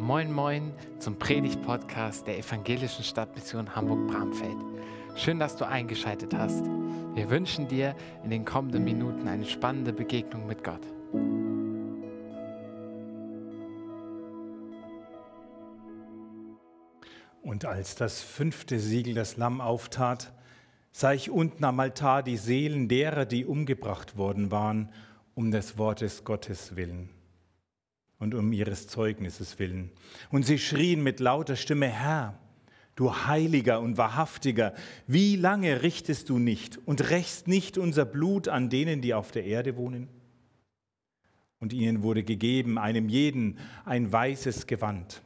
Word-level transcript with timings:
Moin 0.00 0.32
Moin 0.32 0.72
zum 0.98 1.18
Predigt-Podcast 1.18 2.26
der 2.26 2.38
Evangelischen 2.38 3.04
Stadtmission 3.04 3.76
Hamburg-Bramfeld. 3.76 4.56
Schön, 5.14 5.38
dass 5.38 5.56
du 5.56 5.66
eingeschaltet 5.66 6.32
hast. 6.32 6.64
Wir 7.12 7.28
wünschen 7.28 7.68
dir 7.68 7.94
in 8.24 8.30
den 8.30 8.46
kommenden 8.46 8.82
Minuten 8.82 9.28
eine 9.28 9.44
spannende 9.44 9.92
Begegnung 9.92 10.46
mit 10.46 10.64
Gott. 10.64 10.80
Und 17.42 17.66
als 17.66 17.94
das 17.94 18.22
fünfte 18.22 18.78
Siegel 18.78 19.12
das 19.12 19.36
Lamm 19.36 19.60
auftat, 19.60 20.32
sah 20.92 21.12
ich 21.12 21.30
unten 21.30 21.62
am 21.62 21.78
Altar 21.78 22.22
die 22.22 22.38
Seelen 22.38 22.88
derer, 22.88 23.26
die 23.26 23.44
umgebracht 23.44 24.16
worden 24.16 24.50
waren, 24.50 24.88
um 25.34 25.50
des 25.50 25.76
Wortes 25.76 26.24
Gottes 26.24 26.74
willen 26.74 27.10
und 28.20 28.34
um 28.34 28.52
ihres 28.52 28.86
Zeugnisses 28.86 29.58
willen. 29.58 29.90
Und 30.30 30.44
sie 30.46 30.58
schrien 30.58 31.02
mit 31.02 31.18
lauter 31.18 31.56
Stimme, 31.56 31.88
Herr, 31.88 32.38
du 32.94 33.12
Heiliger 33.12 33.80
und 33.80 33.96
Wahrhaftiger, 33.96 34.74
wie 35.06 35.36
lange 35.36 35.82
richtest 35.82 36.28
du 36.28 36.38
nicht 36.38 36.78
und 36.86 37.10
rächst 37.10 37.48
nicht 37.48 37.78
unser 37.78 38.04
Blut 38.04 38.46
an 38.46 38.68
denen, 38.68 39.00
die 39.00 39.14
auf 39.14 39.32
der 39.32 39.44
Erde 39.44 39.76
wohnen? 39.76 40.08
Und 41.58 41.72
ihnen 41.72 42.02
wurde 42.02 42.22
gegeben, 42.22 42.78
einem 42.78 43.08
jeden, 43.08 43.58
ein 43.84 44.12
weißes 44.12 44.66
Gewand. 44.66 45.22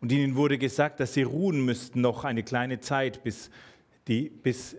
Und 0.00 0.12
ihnen 0.12 0.34
wurde 0.36 0.58
gesagt, 0.58 1.00
dass 1.00 1.14
sie 1.14 1.22
ruhen 1.22 1.64
müssten 1.64 2.00
noch 2.00 2.24
eine 2.24 2.42
kleine 2.42 2.80
Zeit, 2.80 3.22
bis, 3.22 3.50
die, 4.08 4.28
bis 4.28 4.76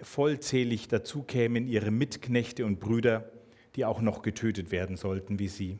vollzählig 0.00 0.88
dazu 0.88 1.22
kämen 1.22 1.66
ihre 1.66 1.90
Mitknechte 1.90 2.64
und 2.64 2.78
Brüder, 2.78 3.30
die 3.74 3.84
auch 3.84 4.00
noch 4.00 4.22
getötet 4.22 4.70
werden 4.70 4.96
sollten 4.96 5.38
wie 5.38 5.48
sie. 5.48 5.78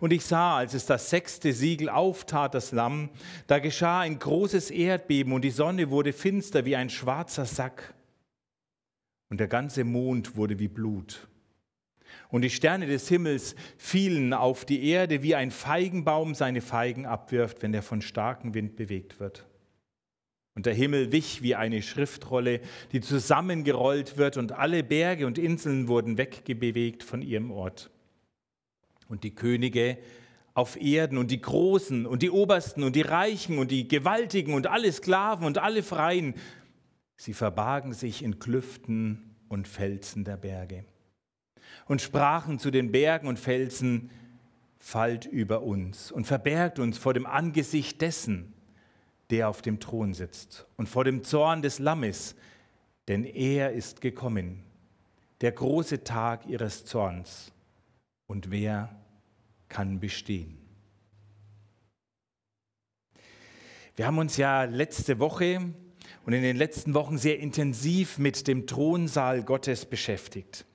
Und 0.00 0.12
ich 0.12 0.24
sah, 0.24 0.56
als 0.56 0.74
es 0.74 0.86
das 0.86 1.10
sechste 1.10 1.52
Siegel 1.52 1.88
auftat, 1.88 2.54
das 2.54 2.72
Lamm, 2.72 3.10
da 3.46 3.58
geschah 3.58 4.00
ein 4.00 4.18
großes 4.18 4.70
Erdbeben 4.70 5.32
und 5.32 5.42
die 5.42 5.50
Sonne 5.50 5.90
wurde 5.90 6.12
finster 6.12 6.64
wie 6.64 6.76
ein 6.76 6.90
schwarzer 6.90 7.46
Sack. 7.46 7.94
Und 9.30 9.38
der 9.40 9.48
ganze 9.48 9.84
Mond 9.84 10.36
wurde 10.36 10.58
wie 10.58 10.68
Blut. 10.68 11.28
Und 12.30 12.42
die 12.42 12.50
Sterne 12.50 12.86
des 12.86 13.08
Himmels 13.08 13.54
fielen 13.76 14.32
auf 14.32 14.64
die 14.64 14.88
Erde, 14.88 15.22
wie 15.22 15.34
ein 15.34 15.50
Feigenbaum 15.50 16.34
seine 16.34 16.60
Feigen 16.60 17.06
abwirft, 17.06 17.62
wenn 17.62 17.74
er 17.74 17.82
von 17.82 18.02
starkem 18.02 18.54
Wind 18.54 18.76
bewegt 18.76 19.20
wird. 19.20 19.46
Und 20.54 20.66
der 20.66 20.74
Himmel 20.74 21.10
wich 21.10 21.42
wie 21.42 21.54
eine 21.54 21.82
Schriftrolle, 21.82 22.60
die 22.92 23.00
zusammengerollt 23.00 24.16
wird, 24.16 24.36
und 24.36 24.52
alle 24.52 24.84
Berge 24.84 25.26
und 25.26 25.38
Inseln 25.38 25.88
wurden 25.88 26.16
weggebewegt 26.16 27.02
von 27.02 27.22
ihrem 27.22 27.50
Ort 27.50 27.90
und 29.08 29.24
die 29.24 29.34
Könige 29.34 29.98
auf 30.54 30.80
Erden 30.80 31.18
und 31.18 31.30
die 31.30 31.40
Großen 31.40 32.06
und 32.06 32.22
die 32.22 32.30
Obersten 32.30 32.84
und 32.84 32.94
die 32.96 33.02
Reichen 33.02 33.58
und 33.58 33.70
die 33.70 33.88
Gewaltigen 33.88 34.54
und 34.54 34.68
alle 34.68 34.92
Sklaven 34.92 35.46
und 35.46 35.58
alle 35.58 35.82
Freien, 35.82 36.34
sie 37.16 37.34
verbargen 37.34 37.92
sich 37.92 38.22
in 38.22 38.38
Klüften 38.38 39.36
und 39.48 39.66
Felsen 39.66 40.24
der 40.24 40.36
Berge 40.36 40.84
und 41.86 42.00
sprachen 42.00 42.58
zu 42.58 42.70
den 42.70 42.92
Bergen 42.92 43.26
und 43.26 43.38
Felsen, 43.38 44.10
fallt 44.78 45.26
über 45.26 45.62
uns 45.62 46.12
und 46.12 46.26
verbergt 46.26 46.78
uns 46.78 46.98
vor 46.98 47.14
dem 47.14 47.26
Angesicht 47.26 48.00
dessen, 48.00 48.52
der 49.30 49.48
auf 49.48 49.62
dem 49.62 49.80
Thron 49.80 50.12
sitzt 50.12 50.66
und 50.76 50.88
vor 50.88 51.04
dem 51.04 51.24
Zorn 51.24 51.62
des 51.62 51.78
Lammes, 51.78 52.36
denn 53.08 53.24
er 53.24 53.72
ist 53.72 54.00
gekommen, 54.00 54.62
der 55.40 55.52
große 55.52 56.04
Tag 56.04 56.46
ihres 56.46 56.84
Zorns 56.84 57.52
und 58.26 58.50
wer 58.50 58.94
kann 59.68 60.00
bestehen? 60.00 60.58
Wir 63.96 64.06
haben 64.06 64.18
uns 64.18 64.36
ja 64.36 64.64
letzte 64.64 65.20
Woche 65.20 65.72
und 66.26 66.32
in 66.32 66.42
den 66.42 66.56
letzten 66.56 66.94
Wochen 66.94 67.16
sehr 67.16 67.38
intensiv 67.38 68.18
mit 68.18 68.48
dem 68.48 68.66
Thronsaal 68.66 69.44
Gottes 69.44 69.86
beschäftigt. 69.86 70.66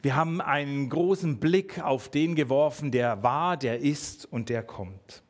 Wir 0.00 0.16
haben 0.16 0.40
einen 0.40 0.88
großen 0.88 1.38
Blick 1.38 1.80
auf 1.80 2.08
den 2.08 2.34
geworfen, 2.34 2.90
der 2.90 3.22
war, 3.22 3.56
der 3.56 3.80
ist 3.80 4.24
und 4.24 4.48
der 4.48 4.62
kommt. 4.62 5.22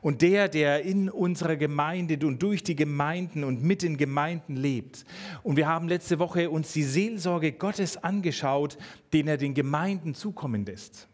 Und 0.00 0.22
der, 0.22 0.48
der 0.48 0.82
in 0.82 1.08
unserer 1.08 1.56
Gemeinde 1.56 2.26
und 2.26 2.42
durch 2.42 2.62
die 2.62 2.76
Gemeinden 2.76 3.44
und 3.44 3.62
mit 3.62 3.82
den 3.82 3.96
Gemeinden 3.96 4.56
lebt. 4.56 5.04
Und 5.42 5.56
wir 5.56 5.66
haben 5.66 5.88
letzte 5.88 6.18
Woche 6.18 6.50
uns 6.50 6.72
die 6.72 6.82
Seelsorge 6.82 7.52
Gottes 7.52 7.96
angeschaut, 7.96 8.76
den 9.12 9.28
er 9.28 9.36
den 9.36 9.54
Gemeinden 9.54 10.14
zukommen 10.14 10.64
lässt. 10.64 11.08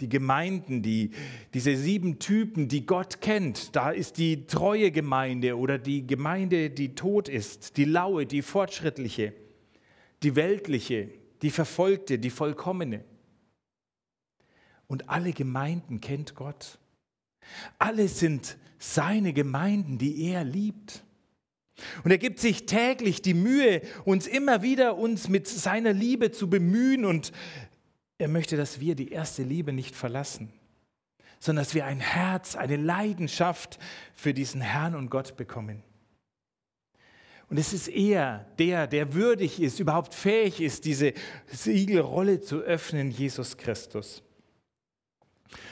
Die 0.00 0.08
Gemeinden, 0.08 0.82
die, 0.82 1.12
diese 1.54 1.76
sieben 1.76 2.18
Typen, 2.18 2.66
die 2.66 2.86
Gott 2.86 3.20
kennt, 3.20 3.76
da 3.76 3.90
ist 3.90 4.18
die 4.18 4.46
treue 4.46 4.90
Gemeinde 4.90 5.56
oder 5.56 5.78
die 5.78 6.06
Gemeinde, 6.06 6.70
die 6.70 6.94
tot 6.96 7.28
ist, 7.28 7.76
die 7.76 7.84
laue, 7.84 8.26
die 8.26 8.42
fortschrittliche, 8.42 9.32
die 10.24 10.34
weltliche, 10.34 11.08
die 11.42 11.50
verfolgte, 11.50 12.18
die 12.18 12.30
vollkommene. 12.30 13.04
Und 14.88 15.08
alle 15.08 15.32
Gemeinden 15.32 16.00
kennt 16.00 16.34
Gott. 16.34 16.78
Alle 17.78 18.08
sind 18.08 18.56
seine 18.78 19.32
Gemeinden, 19.32 19.98
die 19.98 20.28
er 20.28 20.44
liebt. 20.44 21.04
Und 22.04 22.10
er 22.10 22.18
gibt 22.18 22.38
sich 22.38 22.66
täglich 22.66 23.22
die 23.22 23.34
Mühe, 23.34 23.82
uns 24.04 24.26
immer 24.26 24.62
wieder 24.62 24.96
uns 24.96 25.28
mit 25.28 25.48
seiner 25.48 25.92
Liebe 25.92 26.30
zu 26.30 26.48
bemühen 26.48 27.04
und 27.04 27.32
er 28.18 28.28
möchte, 28.28 28.56
dass 28.56 28.78
wir 28.80 28.94
die 28.94 29.10
erste 29.10 29.42
Liebe 29.42 29.72
nicht 29.72 29.96
verlassen, 29.96 30.52
sondern 31.40 31.64
dass 31.64 31.74
wir 31.74 31.86
ein 31.86 32.00
Herz, 32.00 32.54
eine 32.54 32.76
Leidenschaft 32.76 33.78
für 34.14 34.32
diesen 34.32 34.60
Herrn 34.60 34.94
und 34.94 35.10
Gott 35.10 35.36
bekommen. 35.36 35.82
Und 37.48 37.58
es 37.58 37.72
ist 37.72 37.88
er, 37.88 38.46
der, 38.58 38.86
der 38.86 39.12
würdig 39.12 39.60
ist, 39.60 39.80
überhaupt 39.80 40.14
fähig 40.14 40.60
ist, 40.60 40.84
diese 40.84 41.12
Siegelrolle 41.46 42.40
zu 42.40 42.60
öffnen, 42.60 43.10
Jesus 43.10 43.56
Christus. 43.56 44.22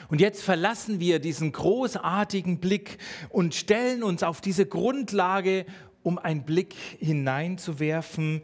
Und 0.09 0.21
jetzt 0.21 0.43
verlassen 0.43 1.01
wir 1.01 1.19
diesen 1.19 1.53
großartigen 1.53 2.59
Blick 2.59 2.99
und 3.29 3.55
stellen 3.55 4.03
uns 4.03 4.23
auf 4.23 4.41
diese 4.41 4.67
Grundlage, 4.67 5.67
um 6.03 6.19
einen 6.19 6.45
Blick 6.45 6.75
hineinzuwerfen 6.99 8.43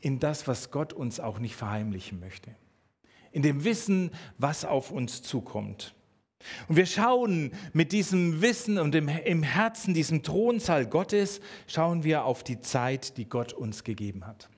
in 0.00 0.20
das, 0.20 0.46
was 0.46 0.70
Gott 0.70 0.92
uns 0.92 1.20
auch 1.20 1.38
nicht 1.38 1.56
verheimlichen 1.56 2.20
möchte. 2.20 2.54
In 3.32 3.42
dem 3.42 3.64
Wissen, 3.64 4.10
was 4.38 4.64
auf 4.64 4.90
uns 4.90 5.22
zukommt. 5.22 5.94
Und 6.68 6.76
wir 6.76 6.86
schauen 6.86 7.52
mit 7.72 7.92
diesem 7.92 8.40
Wissen 8.40 8.78
und 8.78 8.94
im, 8.94 9.08
Herzen, 9.08 9.92
diesem 9.92 10.22
Thronsaal 10.22 10.86
Gottes, 10.86 11.40
schauen 11.66 12.04
wir 12.04 12.24
auf 12.24 12.44
die 12.44 12.60
Zeit, 12.60 13.16
die 13.16 13.28
Gott 13.28 13.52
uns 13.52 13.84
gegeben 13.84 14.26
hat. 14.26 14.48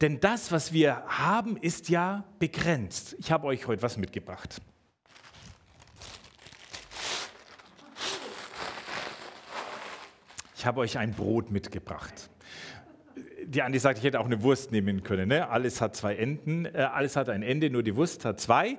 Denn 0.00 0.20
das, 0.20 0.52
was 0.52 0.72
wir 0.72 1.02
haben, 1.06 1.56
ist 1.56 1.88
ja 1.88 2.24
begrenzt. 2.38 3.16
Ich 3.18 3.32
habe 3.32 3.46
euch 3.48 3.66
heute 3.66 3.82
was 3.82 3.96
mitgebracht. 3.96 4.60
Ich 10.56 10.66
habe 10.66 10.80
euch 10.80 10.98
ein 10.98 11.12
Brot 11.12 11.50
mitgebracht. 11.50 12.30
Die 13.44 13.62
Andi 13.62 13.78
sagt, 13.78 13.98
ich 13.98 14.04
hätte 14.04 14.20
auch 14.20 14.26
eine 14.26 14.42
Wurst 14.42 14.70
nehmen 14.70 15.02
können. 15.02 15.28
Ne? 15.28 15.48
Alles 15.48 15.80
hat 15.80 15.96
zwei 15.96 16.16
Enden, 16.16 16.66
äh, 16.66 16.88
alles 16.92 17.16
hat 17.16 17.28
ein 17.28 17.42
Ende, 17.42 17.70
nur 17.70 17.82
die 17.82 17.96
Wurst 17.96 18.24
hat 18.24 18.40
zwei. 18.40 18.78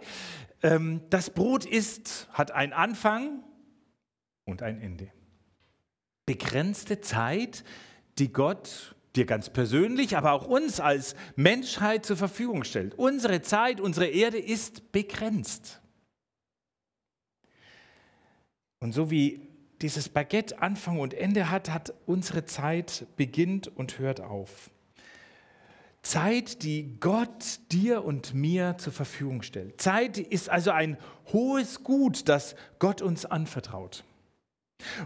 Ähm, 0.62 1.02
das 1.10 1.30
Brot 1.30 1.66
ist, 1.66 2.28
hat 2.34 2.52
einen 2.52 2.74
Anfang 2.74 3.44
und 4.46 4.62
ein 4.62 4.80
Ende. 4.82 5.12
Begrenzte 6.26 7.02
Zeit, 7.02 7.64
die 8.20 8.32
Gott 8.32 8.96
dir 9.16 9.26
ganz 9.26 9.50
persönlich, 9.50 10.16
aber 10.18 10.34
auch 10.34 10.48
uns 10.48 10.80
als 10.80 11.16
Menschheit 11.36 12.06
zur 12.06 12.18
Verfügung 12.18 12.64
stellt. 12.64 12.94
Unsere 12.96 13.42
Zeit, 13.42 13.82
unsere 13.82 14.08
Erde 14.08 14.38
ist 14.38 14.92
begrenzt. 14.92 15.82
Und 18.80 18.94
so 18.94 19.12
wie 19.12 19.42
dieses 19.82 20.10
Baguette 20.10 20.62
Anfang 20.62 21.00
und 21.00 21.14
Ende 21.14 21.50
hat, 21.50 21.70
hat 21.70 21.94
unsere 22.06 22.46
Zeit 22.46 23.08
beginnt 23.16 23.68
und 23.68 24.00
hört 24.00 24.22
auf. 24.22 24.70
Zeit, 26.02 26.64
die 26.64 26.98
Gott 27.00 27.60
dir 27.72 28.06
und 28.06 28.34
mir 28.34 28.78
zur 28.78 28.94
Verfügung 28.94 29.42
stellt. 29.42 29.82
Zeit 29.82 30.18
ist 30.18 30.50
also 30.50 30.72
ein 30.72 30.98
hohes 31.34 31.84
Gut, 31.84 32.30
das 32.30 32.56
Gott 32.80 33.02
uns 33.02 33.26
anvertraut. 33.26 34.06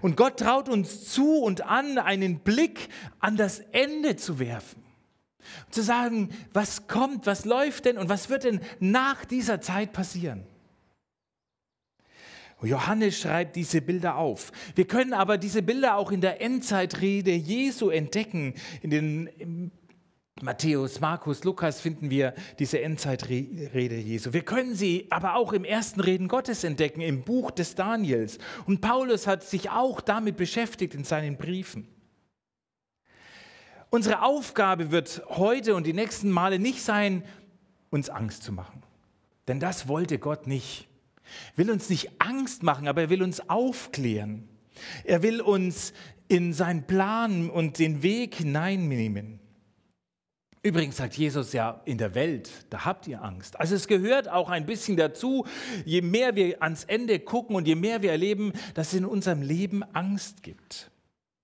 Und 0.01 0.17
Gott 0.17 0.39
traut 0.39 0.69
uns 0.69 1.11
zu 1.11 1.39
und 1.39 1.65
an, 1.65 1.97
einen 1.97 2.39
Blick 2.39 2.89
an 3.19 3.37
das 3.37 3.59
Ende 3.71 4.15
zu 4.15 4.39
werfen. 4.39 4.83
Zu 5.71 5.81
sagen, 5.81 6.29
was 6.53 6.87
kommt, 6.87 7.25
was 7.25 7.45
läuft 7.45 7.85
denn 7.85 7.97
und 7.97 8.09
was 8.09 8.29
wird 8.29 8.43
denn 8.43 8.61
nach 8.79 9.25
dieser 9.25 9.61
Zeit 9.61 9.93
passieren? 9.93 10.45
Johannes 12.61 13.19
schreibt 13.19 13.55
diese 13.55 13.81
Bilder 13.81 14.15
auf. 14.15 14.51
Wir 14.75 14.85
können 14.85 15.13
aber 15.13 15.37
diese 15.37 15.61
Bilder 15.61 15.97
auch 15.97 16.11
in 16.11 16.21
der 16.21 16.41
Endzeitrede 16.41 17.31
Jesu 17.31 17.89
entdecken, 17.89 18.53
in 18.81 18.89
den 18.89 19.71
Matthäus, 20.41 21.00
Markus, 21.00 21.44
Lukas 21.44 21.80
finden 21.80 22.09
wir 22.09 22.33
diese 22.57 22.81
Endzeitrede 22.81 23.95
Jesu. 23.95 24.33
Wir 24.33 24.44
können 24.44 24.75
sie 24.75 25.07
aber 25.09 25.35
auch 25.35 25.53
im 25.53 25.63
ersten 25.63 26.01
Reden 26.01 26.27
Gottes 26.27 26.63
entdecken, 26.63 27.01
im 27.01 27.24
Buch 27.24 27.51
des 27.51 27.75
Daniels. 27.75 28.39
Und 28.65 28.81
Paulus 28.81 29.27
hat 29.27 29.44
sich 29.44 29.69
auch 29.69 30.01
damit 30.01 30.35
beschäftigt 30.35 30.95
in 30.95 31.03
seinen 31.03 31.38
Briefen. 31.38 31.88
Unsere 33.91 34.24
Aufgabe 34.24 34.89
wird 34.89 35.21
heute 35.30 35.75
und 35.75 35.85
die 35.85 35.94
nächsten 35.94 36.31
Male 36.31 36.57
nicht 36.57 36.81
sein, 36.81 37.24
uns 37.91 38.09
Angst 38.09 38.41
zu 38.41 38.51
machen. 38.51 38.81
Denn 39.47 39.59
das 39.59 39.88
wollte 39.88 40.18
Gott 40.18 40.47
nicht. 40.47 40.88
Er 41.56 41.57
will 41.59 41.71
uns 41.71 41.89
nicht 41.89 42.19
Angst 42.19 42.63
machen, 42.63 42.88
aber 42.88 43.01
er 43.01 43.09
will 43.12 43.21
uns 43.21 43.50
aufklären. 43.50 44.50
Er 45.03 45.21
will 45.21 45.41
uns 45.41 45.94
in 46.27 46.53
seinen 46.53 46.88
Plan 46.88 47.51
und 47.51 47.77
den 47.77 48.01
Weg 48.01 48.33
hineinnehmen. 48.33 49.39
Übrigens 50.65 50.95
sagt 50.95 51.15
Jesus 51.15 51.51
ja, 51.51 51.81
in 51.83 51.98
der 51.98 52.15
Welt, 52.15 52.50
da 52.69 52.86
habt 52.86 53.06
ihr 53.07 53.21
Angst. 53.21 53.60
Also 53.60 53.75
es 53.75 53.88
gehört 53.88 54.30
auch 54.30 54.50
ein 54.50 54.65
bisschen 54.65 54.95
dazu, 54.95 55.45
je 55.83 56.01
mehr 56.01 56.38
wir 56.38 56.63
ans 56.63 56.86
Ende 56.86 57.19
gucken 57.19 57.57
und 57.57 57.68
je 57.68 57.75
mehr 57.75 58.01
wir 58.01 58.12
erleben, 58.12 58.54
dass 58.74 58.88
es 58.88 58.94
in 58.94 59.06
unserem 59.06 59.42
Leben 59.42 59.83
Angst 59.83 60.42
gibt. 60.42 60.89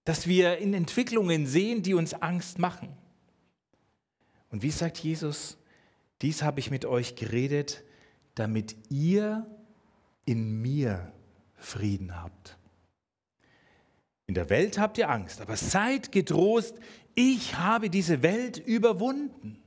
Dass 0.06 0.26
wir 0.26 0.60
in 0.60 0.74
Entwicklungen 0.74 1.48
sehen, 1.48 1.84
die 1.84 1.94
uns 1.96 2.14
Angst 2.14 2.60
machen. 2.60 2.96
Und 4.52 4.64
wie 4.64 4.72
sagt 4.72 4.98
Jesus, 5.00 5.58
dies 6.22 6.42
habe 6.42 6.62
ich 6.62 6.72
mit 6.72 6.86
euch 6.86 7.16
geredet, 7.16 7.84
damit 8.36 8.78
ihr 8.90 9.46
in 10.24 10.62
mir 10.62 11.12
Frieden 11.56 12.22
habt. 12.22 12.58
In 14.28 14.36
der 14.36 14.50
Welt 14.52 14.78
habt 14.78 15.00
ihr 15.00 15.10
Angst, 15.10 15.42
aber 15.42 15.58
seid 15.58 16.12
getrost, 16.12 16.76
ich 17.16 17.58
habe 17.58 17.90
diese 17.90 18.22
Welt 18.22 18.58
überwunden. 18.58 19.62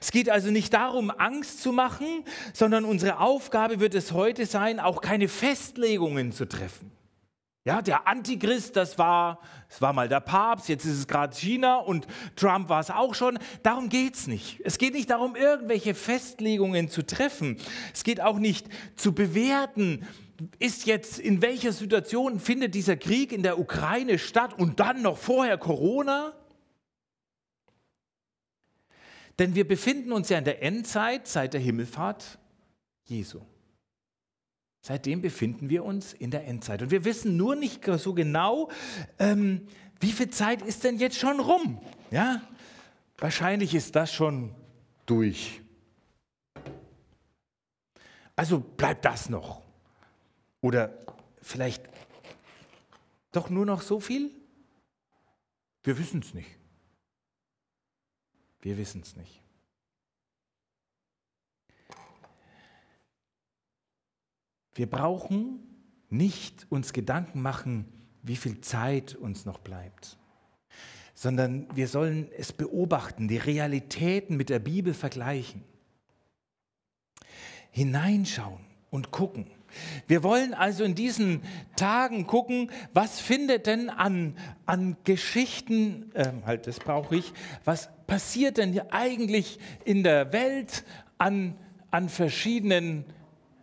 Es 0.00 0.10
geht 0.10 0.28
also 0.28 0.50
nicht 0.50 0.74
darum, 0.74 1.10
Angst 1.10 1.62
zu 1.62 1.72
machen, 1.72 2.24
sondern 2.52 2.84
unsere 2.84 3.18
Aufgabe 3.18 3.80
wird 3.80 3.94
es 3.94 4.12
heute 4.12 4.46
sein, 4.46 4.80
auch 4.80 5.00
keine 5.00 5.28
Festlegungen 5.28 6.32
zu 6.32 6.46
treffen. 6.46 6.90
Ja, 7.64 7.80
der 7.80 8.08
Antichrist, 8.08 8.74
das 8.74 8.98
war, 8.98 9.38
das 9.68 9.80
war 9.80 9.92
mal 9.92 10.08
der 10.08 10.18
Papst, 10.18 10.68
jetzt 10.68 10.84
ist 10.84 10.98
es 10.98 11.06
gerade 11.06 11.36
China 11.36 11.76
und 11.76 12.08
Trump 12.34 12.68
war 12.68 12.80
es 12.80 12.90
auch 12.90 13.14
schon. 13.14 13.38
Darum 13.62 13.88
geht 13.88 14.16
es 14.16 14.26
nicht. 14.26 14.60
Es 14.64 14.78
geht 14.78 14.94
nicht 14.94 15.10
darum, 15.10 15.36
irgendwelche 15.36 15.94
Festlegungen 15.94 16.88
zu 16.88 17.06
treffen. 17.06 17.58
Es 17.94 18.02
geht 18.02 18.20
auch 18.20 18.40
nicht 18.40 18.66
zu 18.96 19.14
bewerten, 19.14 20.08
ist 20.58 20.86
jetzt 20.86 21.18
in 21.18 21.42
welcher 21.42 21.72
Situation 21.72 22.40
findet 22.40 22.74
dieser 22.74 22.96
Krieg 22.96 23.32
in 23.32 23.42
der 23.42 23.58
Ukraine 23.58 24.18
statt 24.18 24.58
und 24.58 24.80
dann 24.80 25.02
noch 25.02 25.18
vorher 25.18 25.58
Corona? 25.58 26.32
Denn 29.38 29.54
wir 29.54 29.66
befinden 29.66 30.12
uns 30.12 30.28
ja 30.28 30.38
in 30.38 30.44
der 30.44 30.62
Endzeit 30.62 31.26
seit 31.26 31.54
der 31.54 31.60
Himmelfahrt 31.60 32.38
Jesu. 33.04 33.40
Seitdem 34.80 35.22
befinden 35.22 35.70
wir 35.70 35.84
uns 35.84 36.12
in 36.12 36.30
der 36.30 36.46
Endzeit. 36.46 36.82
Und 36.82 36.90
wir 36.90 37.04
wissen 37.04 37.36
nur 37.36 37.54
nicht 37.54 37.84
so 37.98 38.14
genau, 38.14 38.68
ähm, 39.18 39.68
wie 40.00 40.10
viel 40.10 40.30
Zeit 40.30 40.62
ist 40.62 40.82
denn 40.82 40.98
jetzt 40.98 41.16
schon 41.16 41.38
rum? 41.38 41.80
Ja? 42.10 42.42
Wahrscheinlich 43.16 43.74
ist 43.74 43.94
das 43.94 44.12
schon 44.12 44.54
durch. 45.06 45.60
Also 48.34 48.58
bleibt 48.58 49.04
das 49.04 49.28
noch. 49.28 49.61
Oder 50.62 50.96
vielleicht 51.42 51.82
doch 53.32 53.50
nur 53.50 53.66
noch 53.66 53.82
so 53.82 54.00
viel? 54.00 54.30
Wir 55.82 55.98
wissen 55.98 56.20
es 56.20 56.32
nicht. 56.32 56.48
Wir 58.62 58.78
wissen 58.78 59.02
es 59.02 59.16
nicht. 59.16 59.42
Wir 64.74 64.88
brauchen 64.88 65.60
nicht 66.08 66.66
uns 66.70 66.92
Gedanken 66.92 67.42
machen, 67.42 67.92
wie 68.22 68.36
viel 68.36 68.60
Zeit 68.60 69.16
uns 69.16 69.44
noch 69.44 69.58
bleibt, 69.58 70.16
sondern 71.14 71.66
wir 71.76 71.88
sollen 71.88 72.30
es 72.32 72.52
beobachten, 72.52 73.26
die 73.26 73.36
Realitäten 73.36 74.36
mit 74.36 74.48
der 74.48 74.60
Bibel 74.60 74.94
vergleichen, 74.94 75.64
hineinschauen 77.70 78.64
und 78.90 79.10
gucken. 79.10 79.50
Wir 80.06 80.22
wollen 80.22 80.54
also 80.54 80.84
in 80.84 80.94
diesen 80.94 81.42
Tagen 81.76 82.26
gucken, 82.26 82.70
was 82.92 83.20
findet 83.20 83.66
denn 83.66 83.90
an, 83.90 84.36
an 84.66 84.96
Geschichten, 85.04 86.10
äh, 86.14 86.30
halt 86.44 86.66
das 86.66 86.78
brauche 86.78 87.16
ich, 87.16 87.32
was 87.64 87.88
passiert 88.06 88.58
denn 88.58 88.78
eigentlich 88.90 89.58
in 89.84 90.02
der 90.02 90.32
Welt 90.32 90.84
an, 91.18 91.56
an 91.90 92.08
verschiedenen 92.08 93.04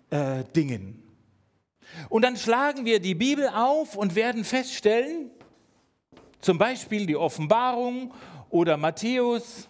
äh, 0.10 0.44
Dingen. 0.56 1.04
Und 2.10 2.24
dann 2.24 2.38
schlagen 2.38 2.86
wir 2.86 3.00
die 3.00 3.16
Bibel 3.16 3.50
auf 3.50 3.96
und 3.96 4.16
werden 4.16 4.44
feststellen, 4.44 5.32
zum 6.40 6.58
Beispiel 6.58 7.06
die 7.06 7.16
Offenbarung 7.16 8.14
oder 8.50 8.78
Matthäus, 8.78 9.68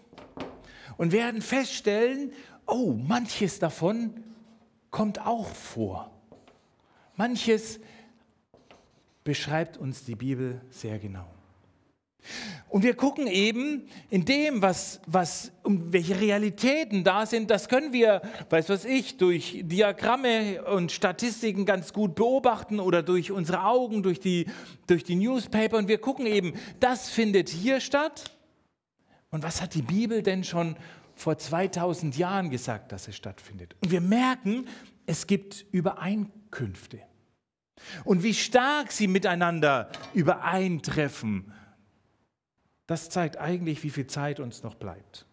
und 0.97 1.13
werden 1.13 1.41
feststellen, 1.41 2.33
oh, 2.67 2.93
manches 2.93 3.57
davon 3.57 4.21
kommt 4.91 5.25
auch 5.25 5.47
vor. 5.47 6.11
Manches 7.19 7.81
beschreibt 9.25 9.77
uns 9.77 10.05
die 10.05 10.15
Bibel 10.15 10.61
sehr 10.69 10.97
genau. 10.99 11.27
Und 12.69 12.83
wir 12.83 12.93
gucken 12.93 13.27
eben 13.27 13.89
in 14.09 14.23
dem, 14.23 14.61
was, 14.61 15.01
was, 15.05 15.51
um 15.63 15.91
welche 15.91 16.17
Realitäten 16.17 17.03
da 17.03 17.25
sind, 17.25 17.51
das 17.51 17.67
können 17.67 17.91
wir, 17.91 18.21
weiß 18.49 18.69
was 18.69 18.85
ich, 18.85 19.17
durch 19.17 19.59
Diagramme 19.63 20.63
und 20.63 20.93
Statistiken 20.93 21.65
ganz 21.65 21.91
gut 21.91 22.15
beobachten 22.15 22.79
oder 22.79 23.03
durch 23.03 23.31
unsere 23.31 23.65
Augen, 23.65 24.01
durch 24.01 24.21
die, 24.21 24.45
durch 24.87 25.03
die 25.03 25.15
Newspaper. 25.15 25.77
Und 25.77 25.89
wir 25.89 25.97
gucken 25.97 26.25
eben, 26.25 26.53
das 26.79 27.09
findet 27.09 27.49
hier 27.49 27.81
statt. 27.81 28.31
Und 29.29 29.43
was 29.43 29.61
hat 29.61 29.73
die 29.73 29.81
Bibel 29.81 30.23
denn 30.23 30.45
schon 30.45 30.77
vor 31.15 31.37
2000 31.37 32.17
Jahren 32.17 32.49
gesagt, 32.49 32.93
dass 32.93 33.09
es 33.09 33.17
stattfindet? 33.17 33.75
Und 33.81 33.91
wir 33.91 33.99
merken, 33.99 34.69
es 35.05 35.27
gibt 35.27 35.65
Übereinkünfte. 35.73 37.08
Und 38.03 38.23
wie 38.23 38.33
stark 38.33 38.91
sie 38.91 39.07
miteinander 39.07 39.89
übereintreffen 40.13 41.53
das 42.89 43.07
zeigt 43.07 43.37
eigentlich, 43.37 43.83
wie 43.83 43.91
viel 43.91 44.07
Zeit 44.07 44.39
uns 44.39 44.63
noch 44.63 44.73
bleibt. 44.73 45.27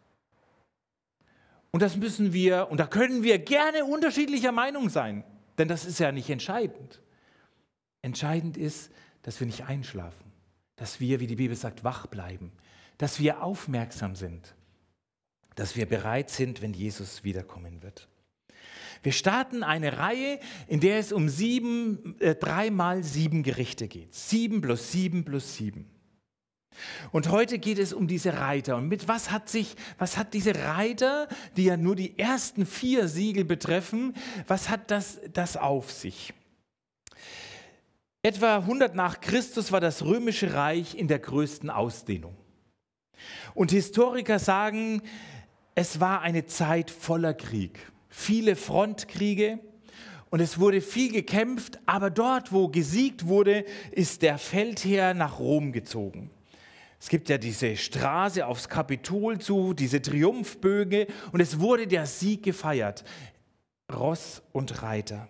Und 1.70 1.80
das 1.80 1.96
müssen 1.96 2.34
wir, 2.34 2.68
und 2.70 2.78
da 2.78 2.86
können 2.86 3.22
wir 3.22 3.38
gerne 3.38 3.86
unterschiedlicher 3.86 4.52
Meinung 4.52 4.90
sein, 4.90 5.24
denn 5.56 5.66
das 5.66 5.86
ist 5.86 5.98
ja 5.98 6.12
nicht 6.12 6.28
entscheidend. 6.28 7.00
Entscheidend 8.02 8.58
ist, 8.58 8.92
dass 9.22 9.40
wir 9.40 9.46
nicht 9.46 9.64
einschlafen, 9.64 10.32
dass 10.76 11.00
wir, 11.00 11.18
wie 11.18 11.26
die 11.26 11.36
Bibel 11.36 11.56
sagt, 11.56 11.82
wach 11.82 12.06
bleiben, 12.08 12.52
dass 12.98 13.20
wir 13.20 13.42
aufmerksam 13.42 14.16
sind, 14.16 14.54
dass 15.54 15.76
wir 15.76 15.86
bereit 15.86 16.28
sind, 16.28 16.60
wenn 16.60 16.74
Jesus 16.74 17.24
wiederkommen 17.24 17.82
wird. 17.82 18.06
Wir 19.02 19.12
starten 19.12 19.62
eine 19.62 19.98
Reihe, 19.98 20.40
in 20.66 20.80
der 20.80 20.98
es 20.98 21.12
um 21.12 21.28
sieben, 21.28 22.16
äh, 22.20 22.34
dreimal 22.34 23.02
sieben 23.04 23.42
Gerichte 23.42 23.88
geht. 23.88 24.14
Sieben 24.14 24.60
plus 24.60 24.90
sieben 24.90 25.24
plus 25.24 25.54
sieben. 25.54 25.90
Und 27.12 27.30
heute 27.30 27.58
geht 27.58 27.78
es 27.78 27.92
um 27.92 28.06
diese 28.06 28.38
Reiter. 28.38 28.76
Und 28.76 28.88
mit 28.88 29.08
was 29.08 29.30
hat 29.30 29.48
sich, 29.48 29.76
was 29.98 30.16
hat 30.16 30.34
diese 30.34 30.54
Reiter, 30.54 31.28
die 31.56 31.64
ja 31.64 31.76
nur 31.76 31.96
die 31.96 32.18
ersten 32.18 32.66
vier 32.66 33.08
Siegel 33.08 33.44
betreffen, 33.44 34.14
was 34.46 34.68
hat 34.68 34.90
das, 34.90 35.20
das 35.32 35.56
auf 35.56 35.90
sich? 35.90 36.34
Etwa 38.22 38.56
100 38.56 38.94
nach 38.94 39.20
Christus 39.20 39.70
war 39.70 39.80
das 39.80 40.04
römische 40.04 40.52
Reich 40.52 40.96
in 40.96 41.06
der 41.06 41.20
größten 41.20 41.70
Ausdehnung. 41.70 42.36
Und 43.54 43.70
Historiker 43.70 44.38
sagen, 44.38 45.02
es 45.74 46.00
war 46.00 46.22
eine 46.22 46.46
Zeit 46.46 46.90
voller 46.90 47.34
Krieg, 47.34 47.78
viele 48.16 48.56
Frontkriege 48.56 49.58
und 50.30 50.40
es 50.40 50.58
wurde 50.58 50.80
viel 50.80 51.12
gekämpft, 51.12 51.78
aber 51.84 52.08
dort, 52.08 52.50
wo 52.50 52.68
gesiegt 52.68 53.26
wurde, 53.26 53.66
ist 53.92 54.22
der 54.22 54.38
Feldherr 54.38 55.12
nach 55.12 55.38
Rom 55.38 55.70
gezogen. 55.70 56.30
Es 56.98 57.10
gibt 57.10 57.28
ja 57.28 57.36
diese 57.36 57.76
Straße 57.76 58.46
aufs 58.46 58.70
Kapitol 58.70 59.38
zu, 59.38 59.74
diese 59.74 60.00
Triumphböge 60.00 61.08
und 61.32 61.40
es 61.40 61.60
wurde 61.60 61.86
der 61.86 62.06
Sieg 62.06 62.42
gefeiert. 62.42 63.04
Ross 63.94 64.42
und 64.52 64.82
Reiter. 64.82 65.28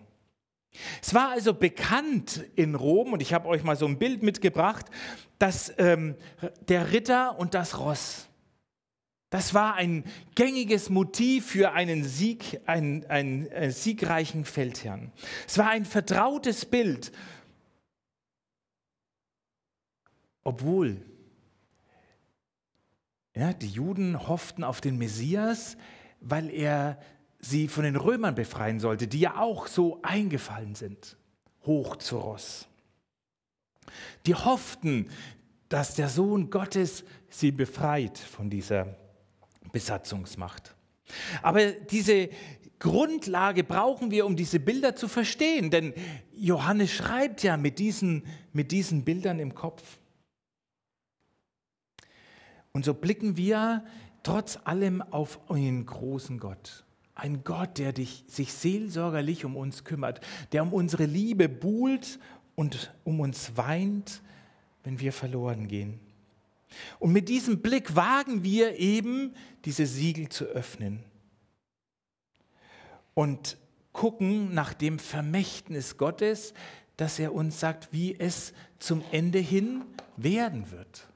Es 1.03 1.13
war 1.13 1.31
also 1.31 1.55
bekannt 1.55 2.45
in 2.55 2.77
Rom, 2.77 3.13
und 3.13 3.21
ich 3.21 3.35
habe 3.35 3.49
euch 3.49 3.65
mal 3.65 3.77
so 3.77 3.87
ein 3.87 3.99
Bild 3.99 4.23
mitgebracht, 4.23 4.87
dass 5.41 5.73
ähm, 5.79 6.15
der 6.69 6.93
Ritter 6.93 7.37
und 7.37 7.55
das 7.55 7.81
Ross, 7.81 8.29
das 9.31 9.55
war 9.55 9.75
ein 9.75 10.05
gängiges 10.35 10.89
Motiv 10.89 11.47
für 11.47 11.73
einen 11.73 12.05
Sieg, 12.05 12.61
einen, 12.67 13.05
einen, 13.07 13.51
einen 13.53 13.73
siegreichen 13.73 14.45
Feldherrn. 14.45 15.13
Es 15.47 15.59
war 15.59 15.71
ein 15.71 15.85
vertrautes 15.85 16.65
Bild, 16.65 17.13
obwohl 20.45 21.03
Ja, 23.35 23.53
die 23.53 23.69
Juden 23.69 24.29
hofften 24.29 24.65
auf 24.65 24.81
den 24.81 24.97
Messias, 24.97 25.77
weil 26.21 26.49
er 26.51 26.99
sie 27.39 27.69
von 27.69 27.85
den 27.85 27.97
Römern 27.97 28.35
befreien 28.35 28.81
sollte, 28.81 29.09
die 29.09 29.21
ja 29.21 29.37
auch 29.37 29.67
so 29.67 30.01
eingefallen 30.03 30.75
sind, 30.75 31.19
hoch 31.65 31.97
zu 31.97 32.17
Ross. 32.17 32.67
Die 34.25 34.35
hofften, 34.35 35.11
dass 35.69 35.97
der 35.97 36.09
Sohn 36.09 36.49
Gottes 36.49 37.05
sie 37.29 37.53
befreit 37.53 38.17
von 38.19 38.49
dieser 38.49 38.97
Besatzungsmacht. 39.77 40.75
Aber 41.43 41.71
diese 41.71 42.31
Grundlage 42.79 43.63
brauchen 43.63 44.11
wir, 44.11 44.25
um 44.25 44.35
diese 44.35 44.59
Bilder 44.59 44.97
zu 44.97 45.07
verstehen, 45.07 45.71
denn 45.71 45.93
Johannes 46.35 46.93
schreibt 46.93 47.43
ja 47.43 47.59
mit 47.59 47.79
diesen, 47.79 48.25
mit 48.55 48.73
diesen 48.73 49.05
Bildern 49.05 49.39
im 49.39 49.55
Kopf. 49.55 49.99
Und 52.73 52.87
so 52.87 52.95
blicken 52.95 53.37
wir 53.37 53.85
trotz 54.23 54.59
allem 54.65 55.03
auf 55.03 55.51
einen 55.51 55.85
großen 55.85 56.39
Gott. 56.39 56.87
Ein 57.15 57.45
Gott, 57.45 57.77
der 57.77 57.93
dich, 57.93 58.25
sich 58.29 58.55
seelsorgerlich 58.55 59.45
um 59.45 59.57
uns 59.57 59.85
kümmert, 59.85 60.21
der 60.53 60.63
um 60.63 60.73
unsere 60.73 61.05
Liebe 61.05 61.51
buhlt 61.51 62.19
und 62.55 62.95
um 63.05 63.21
uns 63.21 63.59
weint, 63.59 64.23
wenn 64.85 65.01
wir 65.01 65.13
verloren 65.13 65.69
gehen. 65.69 66.01
Und 66.99 67.13
mit 67.13 67.29
diesem 67.29 67.63
Blick 67.63 67.95
wagen 67.95 68.43
wir 68.43 68.79
eben, 68.79 69.35
diese 69.65 69.87
Siegel 69.87 70.29
zu 70.29 70.45
öffnen 70.45 71.03
und 73.15 73.57
gucken 73.93 74.53
nach 74.53 74.75
dem 74.75 74.99
Vermächtnis 74.99 75.97
Gottes, 75.97 76.55
dass 76.97 77.19
er 77.19 77.35
uns 77.35 77.61
sagt, 77.61 77.93
wie 77.93 78.19
es 78.19 78.53
zum 78.79 79.03
Ende 79.11 79.39
hin 79.39 79.85
werden 80.17 80.71
wird. 80.71 81.09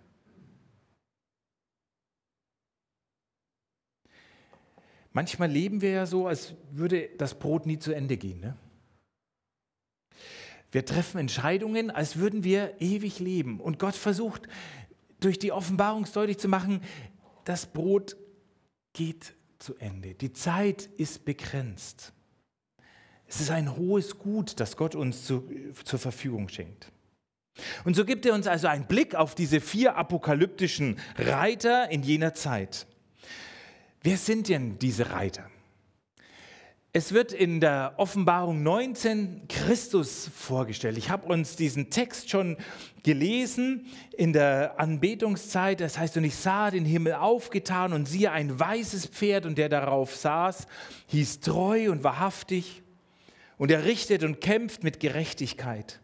Manchmal 5.12 5.50
leben 5.50 5.80
wir 5.80 5.90
ja 5.90 6.06
so, 6.06 6.26
als 6.26 6.54
würde 6.70 7.10
das 7.18 7.38
Brot 7.38 7.66
nie 7.66 7.78
zu 7.78 7.92
Ende 7.92 8.16
gehen. 8.16 8.40
Ne? 8.40 8.56
Wir 10.72 10.84
treffen 10.84 11.18
Entscheidungen, 11.18 11.90
als 11.90 12.16
würden 12.16 12.44
wir 12.44 12.80
ewig 12.80 13.18
leben. 13.18 13.60
Und 13.60 13.78
Gott 13.80 13.96
versucht 13.96 14.46
durch 15.20 15.38
die 15.38 15.52
Offenbarung 15.52 16.06
deutlich 16.12 16.38
zu 16.38 16.48
machen, 16.48 16.82
das 17.44 17.66
Brot 17.66 18.16
geht 18.92 19.34
zu 19.58 19.76
Ende. 19.76 20.14
Die 20.14 20.32
Zeit 20.32 20.88
ist 20.96 21.24
begrenzt. 21.24 22.12
Es 23.26 23.40
ist 23.40 23.50
ein 23.50 23.76
hohes 23.76 24.18
Gut, 24.18 24.58
das 24.58 24.76
Gott 24.76 24.94
uns 24.94 25.24
zu, 25.24 25.48
zur 25.84 25.98
Verfügung 25.98 26.48
schenkt. 26.48 26.90
Und 27.84 27.94
so 27.94 28.04
gibt 28.04 28.26
er 28.26 28.34
uns 28.34 28.46
also 28.46 28.66
einen 28.66 28.86
Blick 28.86 29.14
auf 29.14 29.34
diese 29.34 29.60
vier 29.60 29.96
apokalyptischen 29.96 30.98
Reiter 31.16 31.90
in 31.90 32.02
jener 32.02 32.34
Zeit. 32.34 32.86
Wer 34.02 34.16
sind 34.16 34.48
denn 34.48 34.78
diese 34.78 35.10
Reiter? 35.10 35.50
Es 36.92 37.12
wird 37.12 37.32
in 37.32 37.60
der 37.60 37.94
Offenbarung 37.98 38.64
19 38.64 39.42
Christus 39.46 40.28
vorgestellt. 40.34 40.98
Ich 40.98 41.08
habe 41.08 41.28
uns 41.28 41.54
diesen 41.54 41.88
Text 41.90 42.30
schon 42.30 42.56
gelesen 43.04 43.86
in 44.16 44.32
der 44.32 44.80
Anbetungszeit. 44.80 45.80
Das 45.80 45.98
heißt, 45.98 46.16
und 46.16 46.24
ich 46.24 46.34
sah 46.34 46.72
den 46.72 46.84
Himmel 46.84 47.14
aufgetan 47.14 47.92
und 47.92 48.08
siehe 48.08 48.32
ein 48.32 48.58
weißes 48.58 49.06
Pferd 49.06 49.46
und 49.46 49.56
der 49.56 49.68
darauf 49.68 50.16
saß, 50.16 50.66
hieß 51.06 51.38
treu 51.38 51.92
und 51.92 52.02
wahrhaftig. 52.02 52.82
Und 53.56 53.70
er 53.70 53.84
richtet 53.84 54.24
und 54.24 54.40
kämpft 54.40 54.82
mit 54.82 54.98
Gerechtigkeit. 54.98 56.00